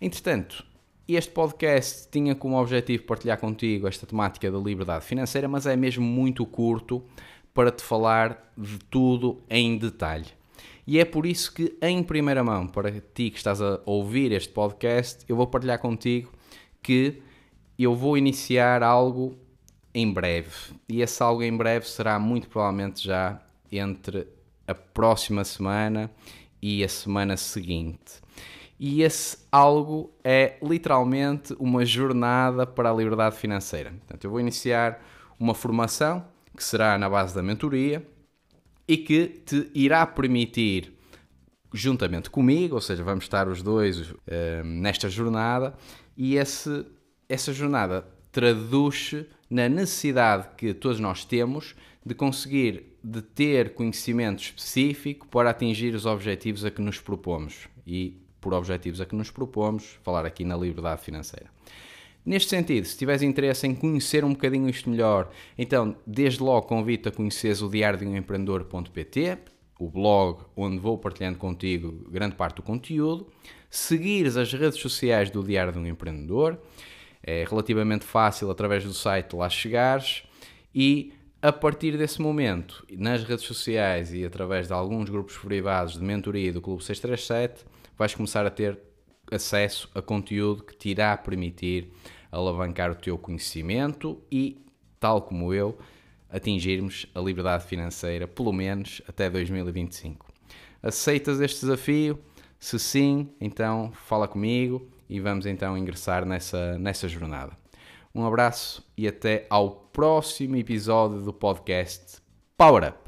Entretanto, 0.00 0.64
este 1.08 1.30
podcast 1.30 2.08
tinha 2.10 2.34
como 2.34 2.60
objetivo 2.60 3.04
partilhar 3.04 3.38
contigo 3.38 3.88
esta 3.88 4.06
temática 4.06 4.50
da 4.50 4.58
liberdade 4.58 5.04
financeira, 5.04 5.48
mas 5.48 5.64
é 5.64 5.74
mesmo 5.74 6.04
muito 6.04 6.44
curto 6.44 7.02
para 7.54 7.70
te 7.70 7.82
falar 7.82 8.52
de 8.56 8.78
tudo 8.90 9.42
em 9.48 9.78
detalhe. 9.78 10.35
E 10.86 11.00
é 11.00 11.04
por 11.04 11.26
isso 11.26 11.52
que, 11.52 11.76
em 11.82 12.02
primeira 12.02 12.44
mão, 12.44 12.68
para 12.68 12.92
ti 12.92 13.30
que 13.30 13.36
estás 13.36 13.60
a 13.60 13.80
ouvir 13.84 14.30
este 14.30 14.52
podcast, 14.52 15.24
eu 15.28 15.34
vou 15.34 15.46
partilhar 15.46 15.80
contigo 15.80 16.30
que 16.80 17.20
eu 17.76 17.94
vou 17.96 18.16
iniciar 18.16 18.84
algo 18.84 19.36
em 19.92 20.12
breve. 20.12 20.52
E 20.88 21.02
esse 21.02 21.20
algo 21.22 21.42
em 21.42 21.56
breve 21.56 21.88
será 21.88 22.18
muito 22.20 22.48
provavelmente 22.48 23.04
já 23.04 23.40
entre 23.72 24.28
a 24.66 24.74
próxima 24.74 25.44
semana 25.44 26.08
e 26.62 26.84
a 26.84 26.88
semana 26.88 27.36
seguinte. 27.36 28.20
E 28.78 29.02
esse 29.02 29.38
algo 29.50 30.12
é 30.22 30.56
literalmente 30.62 31.54
uma 31.58 31.84
jornada 31.84 32.64
para 32.64 32.90
a 32.90 32.94
liberdade 32.94 33.36
financeira. 33.36 33.90
Portanto, 33.90 34.24
eu 34.24 34.30
vou 34.30 34.38
iniciar 34.38 35.02
uma 35.38 35.54
formação 35.54 36.24
que 36.54 36.62
será 36.62 36.96
na 36.96 37.08
base 37.08 37.34
da 37.34 37.42
mentoria 37.42 38.06
e 38.88 38.96
que 38.96 39.26
te 39.26 39.70
irá 39.74 40.06
permitir, 40.06 40.92
juntamente 41.72 42.30
comigo, 42.30 42.76
ou 42.76 42.80
seja, 42.80 43.02
vamos 43.02 43.24
estar 43.24 43.48
os 43.48 43.62
dois 43.62 44.10
uh, 44.10 44.16
nesta 44.64 45.08
jornada, 45.08 45.74
e 46.16 46.36
esse, 46.36 46.86
essa 47.28 47.52
jornada 47.52 48.06
traduz 48.30 49.14
na 49.50 49.68
necessidade 49.68 50.48
que 50.56 50.74
todos 50.74 51.00
nós 51.00 51.24
temos 51.24 51.74
de 52.04 52.14
conseguir 52.14 52.96
de 53.06 53.22
ter 53.22 53.72
conhecimento 53.74 54.42
específico 54.42 55.28
para 55.28 55.50
atingir 55.50 55.94
os 55.94 56.06
objetivos 56.06 56.64
a 56.64 56.72
que 56.72 56.82
nos 56.82 56.98
propomos. 56.98 57.68
E 57.86 58.20
por 58.40 58.52
objetivos 58.52 59.00
a 59.00 59.06
que 59.06 59.14
nos 59.14 59.30
propomos, 59.30 59.96
falar 60.02 60.26
aqui 60.26 60.44
na 60.44 60.56
liberdade 60.56 61.02
financeira. 61.02 61.48
Neste 62.26 62.50
sentido, 62.50 62.84
se 62.84 62.98
tiveres 62.98 63.22
interesse 63.22 63.68
em 63.68 63.74
conhecer 63.76 64.24
um 64.24 64.30
bocadinho 64.30 64.68
isto 64.68 64.90
melhor, 64.90 65.30
então 65.56 65.96
desde 66.04 66.42
logo 66.42 66.66
convido 66.66 67.08
a 67.08 67.12
conheceres 67.12 67.62
o 67.62 67.68
diário 67.68 68.00
de 68.00 68.04
um 68.04 68.16
empreendedor.pt, 68.16 69.38
o 69.78 69.88
blog 69.88 70.40
onde 70.56 70.76
vou 70.76 70.98
partilhando 70.98 71.38
contigo 71.38 72.10
grande 72.10 72.34
parte 72.34 72.56
do 72.56 72.62
conteúdo, 72.62 73.28
seguires 73.70 74.36
as 74.36 74.52
redes 74.52 74.80
sociais 74.80 75.30
do 75.30 75.40
Diário 75.40 75.72
de 75.72 75.78
um 75.78 75.86
Empreendedor, 75.86 76.58
é 77.22 77.44
relativamente 77.48 78.04
fácil 78.04 78.50
através 78.50 78.82
do 78.82 78.92
site 78.92 79.36
lá 79.36 79.48
chegares 79.48 80.24
e 80.74 81.12
a 81.40 81.52
partir 81.52 81.96
desse 81.96 82.20
momento, 82.20 82.84
nas 82.90 83.22
redes 83.22 83.44
sociais 83.44 84.12
e 84.12 84.24
através 84.24 84.66
de 84.66 84.72
alguns 84.72 85.08
grupos 85.08 85.38
privados 85.38 85.96
de 85.96 86.02
mentoria 86.02 86.52
do 86.52 86.60
Clube 86.60 86.82
637, 86.82 87.64
vais 87.96 88.12
começar 88.16 88.44
a 88.44 88.50
ter 88.50 88.76
acesso 89.30 89.88
a 89.94 90.00
conteúdo 90.00 90.64
que 90.64 90.76
te 90.76 90.88
irá 90.88 91.16
permitir 91.16 91.92
alavancar 92.36 92.90
o 92.90 92.94
teu 92.94 93.16
conhecimento 93.16 94.22
e, 94.30 94.64
tal 95.00 95.22
como 95.22 95.52
eu, 95.52 95.78
atingirmos 96.30 97.06
a 97.14 97.20
liberdade 97.20 97.64
financeira, 97.64 98.26
pelo 98.26 98.52
menos 98.52 99.02
até 99.08 99.30
2025. 99.30 100.26
Aceitas 100.82 101.40
este 101.40 101.60
desafio? 101.60 102.18
Se 102.58 102.78
sim, 102.78 103.30
então 103.40 103.92
fala 103.92 104.26
comigo 104.26 104.88
e 105.08 105.20
vamos 105.20 105.46
então 105.46 105.76
ingressar 105.76 106.24
nessa, 106.24 106.78
nessa 106.78 107.08
jornada. 107.08 107.52
Um 108.14 108.24
abraço 108.24 108.84
e 108.96 109.06
até 109.06 109.46
ao 109.50 109.70
próximo 109.70 110.56
episódio 110.56 111.20
do 111.20 111.32
podcast 111.32 112.18
Power 112.56 112.88
Up. 112.88 113.05